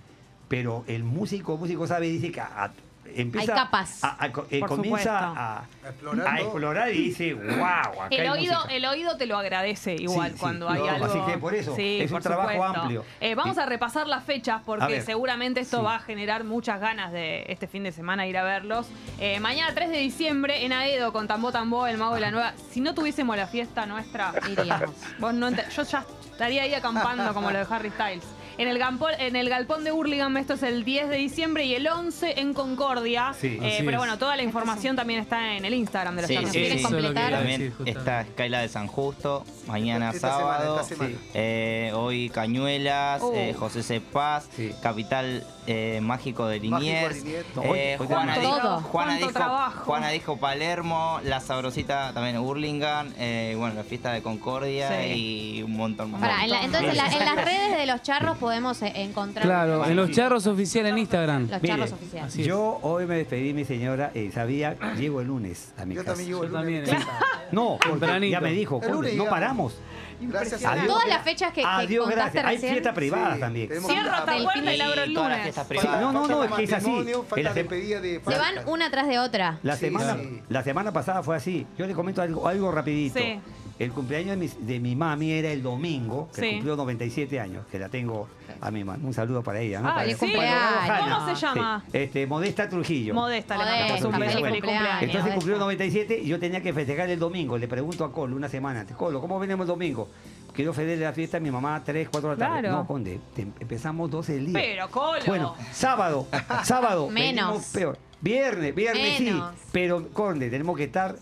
pero 0.49 0.85
el 0.87 1.05
músico, 1.05 1.57
músico 1.57 1.87
sabe, 1.87 2.09
dice 2.09 2.31
que 2.31 2.41
a- 2.41 2.65
a- 2.65 2.73
empieza 3.15 3.53
Hay 3.53 3.59
capas. 3.59 4.05
a- 4.05 4.25
a- 4.25 4.33
eh, 4.51 4.61
comienza 4.61 5.19
a, 5.19 5.65
A 6.27 6.41
explorar 6.41 6.91
y 6.93 7.05
dice, 7.05 7.35
wow, 7.35 8.03
acá 8.03 8.07
El 8.11 8.21
hay 8.23 8.29
oído, 8.29 8.55
música". 8.55 8.75
el 8.75 8.85
oído 8.85 9.17
te 9.17 9.27
lo 9.27 9.39
agradece 9.39 9.95
igual 9.95 10.29
Sí, 10.31 10.35
sí. 10.35 10.41
cuando 10.41 10.69
hay 10.69 10.81
No, 10.81 10.89
algo. 10.89 11.05
así 11.07 11.19
que 11.27 11.39
por 11.39 11.55
eso, 11.55 11.75
Sí, 11.77 12.01
es 12.01 12.11
un 12.13 12.21
trabajo 12.21 12.51
supuesto. 12.53 12.81
amplio. 12.81 13.05
Eh, 13.21 13.35
vamos 13.35 13.59
a 13.59 13.67
repasar 13.67 14.07
las 14.07 14.25
fechas 14.25 14.63
porque 14.65 14.87
ver. 14.87 15.03
seguramente 15.03 15.61
esto 15.61 15.79
Sí. 15.79 15.85
va 15.85 15.97
a 15.97 16.01
generar 16.01 16.45
muchas 16.45 16.81
ganas 16.81 17.13
de 17.13 17.45
este 17.49 17.67
fin 17.67 17.83
de 17.85 17.93
semana 17.93 18.27
ir 18.27 18.37
a 18.39 18.43
verlos. 18.45 18.87
Eh, 19.19 19.41
mañana 19.41 19.73
3 19.75 19.91
de 19.91 19.99
diciembre 19.99 20.65
en 20.65 20.73
Aedo 20.73 21.13
con 21.13 21.27
Tambo 21.27 21.53
Tambo, 21.53 21.87
el 21.87 21.99
mago 21.99 22.15
de 22.15 22.21
la 22.21 22.31
nueva. 22.31 22.53
Si 22.71 22.81
no 22.81 22.95
tuviésemos 22.95 23.37
la 23.37 23.47
fiesta 23.47 23.87
nuestra, 23.87 24.33
Iríamos. 24.49 24.95
Vos 25.19 25.35
no 25.35 25.51
yo 25.51 25.83
ya 25.83 26.05
estaría 26.31 26.63
ahí 26.63 26.75
acampando 26.75 27.33
como 27.35 27.51
lo 27.51 27.59
de 27.59 27.67
Harry 27.71 27.91
Styles. 27.91 28.25
En 28.59 28.67
el, 28.69 28.79
galpón, 28.79 29.13
en 29.19 29.37
el 29.37 29.49
galpón 29.49 29.85
de 29.85 29.93
Hurlingham, 29.93 30.37
esto 30.37 30.55
es 30.55 30.63
el 30.65 30.85
10 30.85 31.09
de 31.11 31.17
diciembre 31.17 31.65
y 31.65 31.75
el 31.77 31.87
11 31.87 32.41
en 32.41 32.53
Concordia. 32.55 33.33
Sí. 33.41 33.59
Eh, 33.63 33.75
Así 33.75 33.77
pero 33.85 33.93
es. 33.93 33.97
bueno, 33.99 34.19
toda 34.19 34.35
la 34.37 34.43
información 34.43 34.97
también 34.97 35.21
está 35.21 35.55
en 35.55 35.65
el 35.65 35.75
Instagram 35.75 36.17
de 36.17 36.23
los 36.23 36.29
Sí, 36.29 36.35
Charros 36.35 36.51
sí, 36.51 36.59
¿Quieres 36.59 36.79
sí. 36.79 36.83
Completar? 36.85 37.31
También 37.33 37.61
decir, 37.71 37.89
está 37.97 38.25
Skyla 38.25 38.59
de 38.61 38.69
San 38.69 38.89
Justo, 38.89 39.45
mañana 39.69 40.11
Esta 40.11 40.29
sábado. 40.31 40.81
esta 40.81 40.89
semana. 40.97 41.15
Eh, 41.35 41.93
hoy 41.95 42.31
Cañuelas, 42.31 43.23
Uh. 43.23 43.33
eh, 43.35 43.55
José 43.57 43.83
Cepaz, 43.85 44.49
Sí. 44.57 44.73
Capital 44.83 45.45
eh, 45.69 46.01
Mágico 46.03 46.47
de 46.49 46.59
Mágico 46.61 46.79
de 46.79 47.11
Liniers. 47.15 47.25
Eh, 47.65 47.97
Juana, 47.99 48.39
dijo, 48.39 48.57
todo. 48.59 48.81
Juana, 48.81 48.83
Cuánto 48.91 49.17
dijo, 49.27 49.31
trabajo. 49.33 49.85
Juana 49.85 50.09
dijo 50.09 50.37
Palermo, 50.39 51.21
La 51.25 51.41
Sabrosita 51.41 52.13
también 52.15 52.39
Hurlingham, 52.39 53.13
eh, 53.19 53.55
bueno, 53.57 53.75
la 53.75 53.85
fiesta 53.85 54.11
de 54.13 54.23
Concordia 54.23 54.89
Sí. 54.89 55.59
y 55.59 55.63
un 55.63 55.77
montón 55.77 56.11
más. 56.11 56.21
Pará, 56.23 56.43
en 56.45 56.51
la- 56.51 56.63
entonces 56.65 56.91
en, 56.91 56.97
la- 56.97 57.07
en 57.13 57.25
las 57.37 57.45
redes 57.45 57.77
de 57.77 57.87
los 57.87 58.03
charros 58.03 58.39
podemos 58.49 58.81
eh, 58.83 58.93
encontrar 58.97 59.45
Claro, 59.45 59.85
en 59.85 59.95
los 59.97 60.11
charros 60.11 60.47
oficiales 60.47 60.93
en 60.93 60.99
Instagram. 60.99 61.49
los 61.51 61.63
charros 61.63 61.93
oficiales. 61.93 62.35
Yo 62.35 62.79
hoy 62.83 63.07
me 63.07 63.17
despedí, 63.17 63.53
mi 63.53 63.65
señora, 63.65 64.11
y 64.15 64.31
sabía, 64.31 64.75
llego 64.97 65.21
el 65.21 65.27
lunes 65.27 65.73
a 65.79 65.85
mi 65.85 65.95
Yo 65.95 66.01
casa. 66.03 66.13
también 66.13 66.29
llevo 66.31 66.45
el 66.45 66.51
Yo 66.51 66.59
lunes. 66.59 66.85
también, 66.85 66.97
a 66.97 66.99
mi 66.99 67.03
¿eh? 67.03 67.07
casa. 67.21 67.27
No, 67.53 67.69
porque 67.83 67.89
Tempranito. 67.91 68.33
ya 68.33 68.41
me 68.41 68.53
dijo, 68.53 68.81
lunes 68.91 69.15
no 69.17 69.27
paramos. 69.27 69.75
Gracias 70.21 70.65
a. 70.65 70.75
Dios. 70.75 70.87
Todas 70.89 71.07
las 71.09 71.23
fechas 71.23 71.53
que, 71.53 71.61
que 71.61 71.67
Adiós, 71.67 72.07
contaste 72.07 72.39
gracias. 72.41 72.63
Hay 72.65 72.71
fiestas 72.73 72.95
privadas 72.95 73.35
Sí, 73.35 73.41
también. 73.41 73.71
a- 73.71 73.77
esta 73.77 74.25
puerta 74.43 74.75
y 74.75 74.77
la 74.77 74.87
abro 74.87 75.03
el 75.03 75.11
Y 75.11 75.15
todas 75.15 75.29
las 75.29 75.39
lunes. 75.39 75.43
fiestas 75.55 75.67
Sí, 75.69 75.75
privadas. 75.79 76.01
no, 76.01 76.13
no, 76.13 76.27
no, 76.27 76.45
es 76.45 76.51
que 76.53 76.65
es 76.65 76.73
así. 76.73 77.05
Se 78.25 78.39
van 78.39 78.55
una 78.69 78.91
tras 78.91 79.07
de 79.07 79.19
otra. 79.21 79.59
La 79.63 79.77
semana, 79.77 80.17
sí. 80.17 80.43
la 80.49 80.65
semana 80.65 80.93
pasada 80.93 81.23
fue 81.23 81.37
así. 81.37 81.67
Yo 81.79 81.87
le 81.87 81.95
comento 81.95 82.21
algo, 82.23 82.49
algo 82.49 82.73
rapidito. 82.73 83.21
El 83.79 83.93
cumpleaños 83.93 84.31
de 84.31 84.37
mi, 84.37 84.49
de 84.67 84.81
mi 84.81 84.97
mami 84.97 85.31
era 85.31 85.51
el 85.53 85.63
domingo, 85.63 86.29
que 86.35 86.41
Sí. 86.41 86.51
cumplió 86.55 86.75
97 86.75 87.39
años, 87.39 87.65
que 87.71 87.79
la 87.79 87.89
tengo 87.89 88.29
a 88.61 88.71
mi 88.73 88.83
mamá. 88.83 88.99
Un 89.05 89.15
saludo 89.15 89.43
para 89.43 89.61
ella. 89.61 89.81
¿no? 89.81 89.89
Ah, 89.89 89.91
Para- 89.95 90.03
feliz 90.05 90.19
cumpleaños. 90.19 91.15
¿Cómo 91.15 91.29
se 91.29 91.35
llama? 91.47 91.85
Sí. 91.87 91.91
Este, 91.99 92.27
Modesta 92.27 92.69
Trujillo. 92.69 93.15
Modesta, 93.15 93.57
le 93.57 93.63
Modesta, 93.65 93.79
mandamos 93.85 94.05
un 94.05 94.13
feliz 94.13 94.27
beso, 94.27 94.39
feliz 94.45 94.53
cumpleaños. 94.61 94.81
cumpleaños. 94.89 95.03
Entonces 95.03 95.21
Modesta. 95.23 95.35
cumplió 95.39 95.59
97 95.59 96.19
y 96.19 96.27
yo 96.27 96.41
tenía 96.41 96.61
que 96.61 96.73
festejar 96.73 97.09
el 97.11 97.19
domingo. 97.21 97.57
Le 97.57 97.69
pregunto 97.69 98.05
a 98.05 98.13
Colo 98.13 98.35
una 98.35 98.49
semana 98.49 98.81
antes, 98.81 98.97
Colo, 98.97 99.21
¿cómo 99.21 99.39
venimos 99.39 99.63
el 99.65 99.69
domingo? 99.69 100.09
Quiero 100.53 100.73
festejar 100.73 100.99
la 101.05 101.13
fiesta 101.13 101.37
de 101.37 101.45
mi 101.45 101.53
mamá 101.53 101.81
3, 101.85 102.09
4 102.11 102.31
de 102.31 102.37
la 102.37 102.47
tarde. 102.49 102.61
Claro. 102.63 102.77
No, 102.79 102.87
Conde, 102.87 103.21
te- 103.37 103.43
empezamos 103.61 104.11
12 104.11 104.33
del 104.33 104.47
día. 104.47 104.55
Pero, 104.61 104.91
Colo. 104.91 105.21
Bueno, 105.25 105.55
sábado, 105.71 106.27
sábado. 106.65 107.09
Menos. 107.13 107.65
peor. 107.67 107.97
Viernes, 108.21 108.75
viernes 108.75 109.21
Menos. 109.21 109.55
sí. 109.55 109.69
Pero, 109.71 110.09
Conde, 110.09 110.51
tenemos 110.51 110.77
que 110.77 110.83
estar 110.85 111.15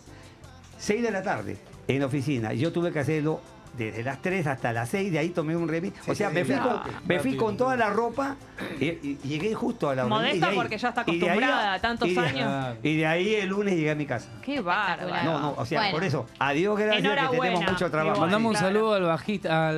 6 0.79 1.03
de 1.03 1.11
la 1.11 1.23
tarde 1.23 1.59
en 1.89 2.01
la 2.01 2.07
oficina. 2.07 2.53
Y 2.55 2.59
yo 2.59 2.73
tuve 2.73 2.93
que 2.93 2.99
hacerlo 3.01 3.41
desde 3.77 4.03
las 4.03 4.23
3 4.23 4.47
hasta 4.47 4.73
las 4.73 4.89
6, 4.89 5.13
de 5.13 5.19
ahí 5.19 5.29
tomé 5.29 5.55
un 5.55 5.69
remis. 5.69 5.93
Sí, 6.03 6.11
o 6.11 6.15
sea, 6.15 6.31
sí, 6.31 6.35
me, 6.37 6.45
fui 6.47 6.55
ya. 6.55 6.63
con, 6.63 6.81
me 7.07 7.21
fui 7.21 7.37
con 7.37 7.59
toda 7.59 7.77
la 7.77 7.91
ropa 7.91 8.37
y, 8.81 8.87
y 8.87 9.19
llegué 9.23 9.53
justo 9.55 9.91
a 9.91 9.95
la 9.95 10.07
hora. 10.07 10.15
Modesta 10.15 10.49
ahí- 10.49 10.57
porque 10.57 10.79
ya 10.79 10.89
está 10.89 11.03
acostumbrada 11.03 11.75
a 11.75 11.79
tantos 11.79 12.09
y 12.09 12.15
de- 12.15 12.21
años. 12.21 12.77
Y 12.83 12.97
de 12.97 13.07
ahí 13.07 13.35
el 13.35 13.51
lunes 13.51 13.75
llegué 13.75 13.91
a 13.91 13.95
mi 13.95 14.07
casa. 14.07 14.29
Qué 14.43 14.63
bárbaro. 14.63 15.25
No, 15.25 15.41
no, 15.41 15.55
o 15.59 15.67
sea, 15.67 15.81
Bueno. 15.81 15.93
por 15.95 16.05
eso, 16.05 16.27
adiós, 16.39 16.79
gracias, 16.79 17.03
que 17.31 17.37
tenemos 17.39 17.71
mucho 17.71 17.91
trabajo. 17.91 18.15
Igual. 18.17 18.21
Mandamos 18.31 18.49
un 18.51 18.57
Claro. 18.59 18.67
saludo 18.75 18.95
al 18.95 19.03
bajista, 19.03 19.69
al, 19.69 19.77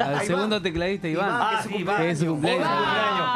al 0.00 0.12
Iván. 0.12 0.26
segundo 0.26 0.62
tecladista 0.62 1.08
Iván. 1.08 1.28
Iván, 1.28 1.40
Ah, 1.42 1.64
que 1.68 1.76
Iván. 1.78 1.96
Que 2.02 2.10
es 2.10 2.18
su 2.20 2.26
cumpleaños. 2.26 2.68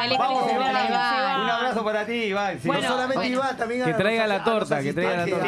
Feliz 0.03 0.19
Vamos, 0.19 0.53
Iván. 0.53 0.71
Iván. 0.89 1.41
Un 1.41 1.51
abrazo 1.51 1.85
para 1.85 2.07
ti, 2.07 2.13
Iván. 2.13 2.61
Sí. 2.61 2.69
Bueno, 2.69 2.83
no 2.83 2.89
solamente 2.91 3.17
bueno. 3.17 3.35
Iván, 3.35 3.57
también 3.57 3.85
Que 3.85 3.95
traiga 3.95 4.27
la 4.29 4.45
torta, 4.45 4.81
que 4.83 4.93
traiga 4.93 5.17
la 5.17 5.27
torta. 5.27 5.47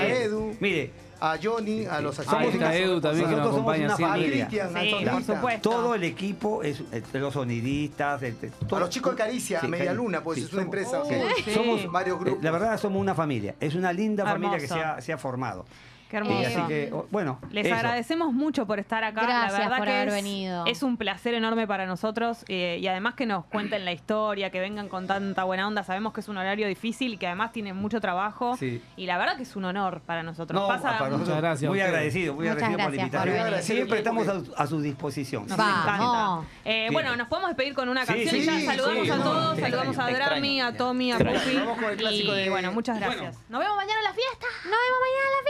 Mire, 0.58 0.90
a 1.20 1.36
Johnny, 1.42 1.84
a 1.86 2.00
los 2.00 2.18
Ahí 2.20 2.48
está 2.48 2.76
Edu 2.76 3.00
también 3.00 3.28
que 3.28 3.36
nos 3.36 3.44
somos 3.46 3.54
acompaña 3.60 3.84
una 3.86 3.96
siempre. 3.96 4.04
A 4.04 4.08
familia. 4.24 4.46
Cristian, 4.48 4.76
al 4.76 4.84
Sí, 4.86 5.06
por 5.26 5.36
supuesto. 5.36 5.70
todo 5.70 5.94
el 5.94 6.04
equipo, 6.04 6.62
es, 6.62 6.82
los 7.12 7.34
sonidistas, 7.34 8.22
el- 8.22 8.36
A 8.62 8.66
todo- 8.66 8.80
los 8.80 8.90
chicos 8.90 9.12
de 9.12 9.18
Caricia, 9.18 9.60
Sí, 9.60 9.66
a 9.66 9.68
Media 9.68 9.92
Luna, 9.92 10.22
pues 10.22 10.38
sí, 10.38 10.44
es 10.44 10.52
una 10.52 10.62
somos- 10.62 10.64
empresa. 10.64 11.02
Sí. 11.44 11.50
somos 11.54 11.92
varios 11.92 12.16
eh, 12.16 12.20
grupos. 12.24 12.42
La 12.44 12.50
verdad 12.50 12.78
somos 12.78 13.00
una 13.00 13.14
familia, 13.14 13.54
es 13.60 13.74
una 13.74 13.92
linda 13.92 14.24
familia 14.24 14.58
que 14.58 14.68
se 14.68 14.74
Hermoso. 14.74 14.92
ha, 14.96 15.00
se 15.00 15.12
ha 15.12 15.18
formado. 15.18 15.64
Qué 16.08 16.16
hermoso. 16.16 16.46
así 16.46 16.60
que, 16.68 16.92
bueno, 17.10 17.38
Les 17.50 17.66
eso. 17.66 17.74
agradecemos 17.74 18.32
mucho 18.32 18.66
por 18.66 18.78
estar 18.78 19.04
acá. 19.04 19.22
Gracias 19.22 19.52
la 19.52 19.58
verdad 19.58 19.76
por 19.78 19.86
que 19.86 19.92
haber 19.94 20.08
es, 20.08 20.14
venido. 20.14 20.66
Es 20.66 20.82
un 20.82 20.96
placer 20.96 21.34
enorme 21.34 21.66
para 21.66 21.86
nosotros 21.86 22.44
eh, 22.48 22.78
y 22.80 22.86
además 22.86 23.14
que 23.14 23.26
nos 23.26 23.44
cuenten 23.46 23.84
la 23.84 23.92
historia, 23.92 24.50
que 24.50 24.60
vengan 24.60 24.88
con 24.88 25.06
tanta 25.06 25.44
buena 25.44 25.66
onda. 25.66 25.82
Sabemos 25.84 26.12
que 26.12 26.20
es 26.20 26.28
un 26.28 26.36
horario 26.38 26.66
difícil 26.68 27.14
y 27.14 27.16
que 27.18 27.26
además 27.26 27.52
tienen 27.52 27.76
mucho 27.76 28.00
trabajo. 28.00 28.56
Sí. 28.56 28.82
Y 28.96 29.06
la 29.06 29.18
verdad 29.18 29.36
que 29.36 29.42
es 29.42 29.54
un 29.56 29.64
honor 29.64 30.00
para 30.06 30.22
nosotros. 30.22 30.60
No, 30.60 30.68
Pasa 30.68 30.98
para 30.98 31.10
nosotros, 31.10 31.36
gracias 31.36 31.68
muy 31.68 31.80
agradecido, 31.80 32.34
muy 32.34 32.48
Muchas 32.48 32.62
agradecido 32.62 32.78
por 32.78 33.08
la 33.08 33.22
por 33.24 33.28
invitación. 33.28 33.62
Siempre 33.62 33.98
estamos 33.98 34.28
a, 34.28 34.62
a 34.62 34.66
su 34.66 34.80
disposición. 34.80 35.46
Nos 35.46 35.58
encanta. 35.58 36.40
Eh, 36.64 36.88
bueno, 36.92 37.16
nos 37.16 37.28
podemos 37.28 37.50
despedir 37.50 37.74
con 37.74 37.88
una 37.88 38.04
canción 38.06 38.28
sí, 38.28 38.36
y 38.38 38.44
ya 38.44 38.60
saludamos 38.60 39.04
sí, 39.04 39.10
a 39.10 39.16
no, 39.16 39.24
todos, 39.24 39.58
saludamos 39.58 39.98
a 39.98 40.08
extraño, 40.10 40.30
Drami, 40.30 40.60
a 40.60 40.68
extraño. 40.68 40.88
Tommy, 40.88 41.12
a. 41.12 41.18
Pupi. 41.18 41.56
Vamos 41.56 41.78
con 41.78 41.84
el 41.90 41.96
clásico 41.96 42.32
Y 42.34 42.36
de- 42.38 42.50
bueno, 42.50 42.72
muchas 42.72 42.98
gracias. 42.98 43.36
Nos 43.48 43.60
vemos 43.60 43.76
mañana 43.76 43.98
en 43.98 44.04
la 44.04 44.12
fiesta. 44.12 44.46
Nos 44.64 44.78
vemos 44.78 44.98
mañana 45.00 45.24
en 45.26 45.32
la 45.36 45.42
fiesta. 45.42 45.47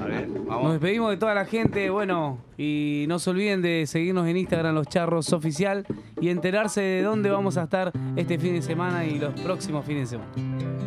A 0.00 0.04
ver. 0.04 0.28
Nos 0.28 0.72
despedimos 0.72 1.10
de 1.10 1.16
toda 1.16 1.34
la 1.34 1.44
gente, 1.44 1.90
bueno, 1.90 2.38
y 2.58 3.04
no 3.08 3.18
se 3.18 3.30
olviden 3.30 3.62
de 3.62 3.86
seguirnos 3.86 4.26
en 4.28 4.36
Instagram, 4.36 4.74
Los 4.74 4.86
Charros 4.88 5.32
Oficial, 5.32 5.86
y 6.20 6.28
enterarse 6.28 6.80
de 6.80 7.02
dónde 7.02 7.30
vamos 7.30 7.56
a 7.56 7.64
estar 7.64 7.92
este 8.16 8.38
fin 8.38 8.54
de 8.54 8.62
semana 8.62 9.04
y 9.04 9.18
los 9.18 9.38
próximos 9.40 9.84
fines 9.84 10.10
de 10.10 10.18
semana. 10.18 10.32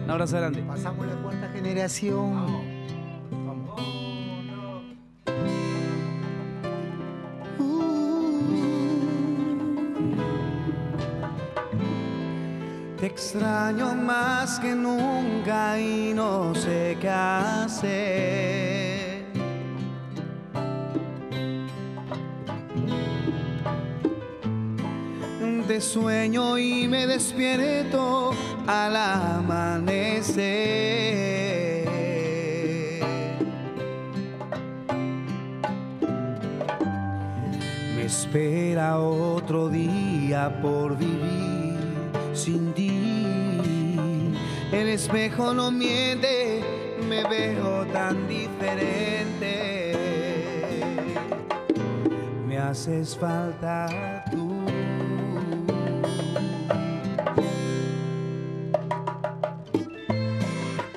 Un 0.03 0.09
abrazo 0.09 0.37
grande. 0.37 0.61
Pasamos 0.61 1.05
la 1.07 1.15
cuarta 1.15 1.49
generación. 1.49 2.75
Te 12.99 13.07
extraño 13.07 13.93
más 13.93 14.59
que 14.59 14.73
nunca 14.73 15.79
y 15.79 16.13
no 16.13 16.55
sé 16.55 16.97
qué 17.01 17.09
hacer. 17.09 18.84
Te 25.67 25.81
sueño 25.81 26.57
y 26.59 26.87
me 26.87 27.07
despierto 27.07 28.31
al 28.67 28.95
amanecer. 28.95 30.45
Me 37.95 38.05
espera 38.05 38.99
otro 38.99 39.69
día 39.69 40.59
por 40.61 40.95
vivir 40.95 41.79
sin 42.33 42.71
ti. 42.73 44.33
El 44.71 44.89
espejo 44.89 45.51
no 45.55 45.71
miente, 45.71 46.61
me 47.09 47.23
veo 47.23 47.85
tan 47.87 48.27
diferente. 48.27 49.93
Me 52.47 52.59
haces 52.59 53.17
falta 53.17 54.23
tú. 54.31 54.54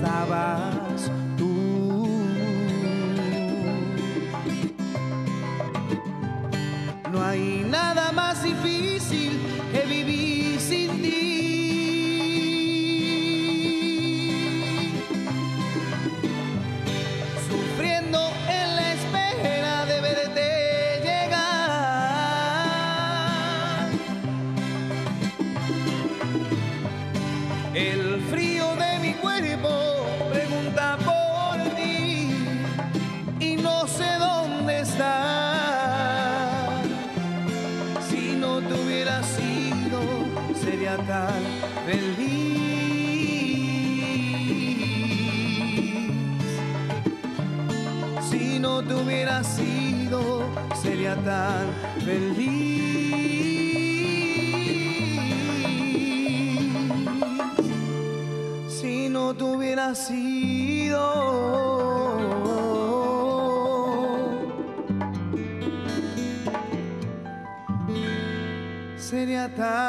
cuando 0.00 0.67
feliz. 41.88 42.28
Si 48.30 48.58
no 48.58 48.82
te 48.82 48.94
sido, 49.44 50.20
sería 50.82 51.14
tan 51.16 51.66
feliz. 52.04 52.68
Si 58.68 59.08
no 59.08 59.34
te 59.34 59.44
sido. 59.94 61.38
sería 69.10 69.48
tan 69.54 69.87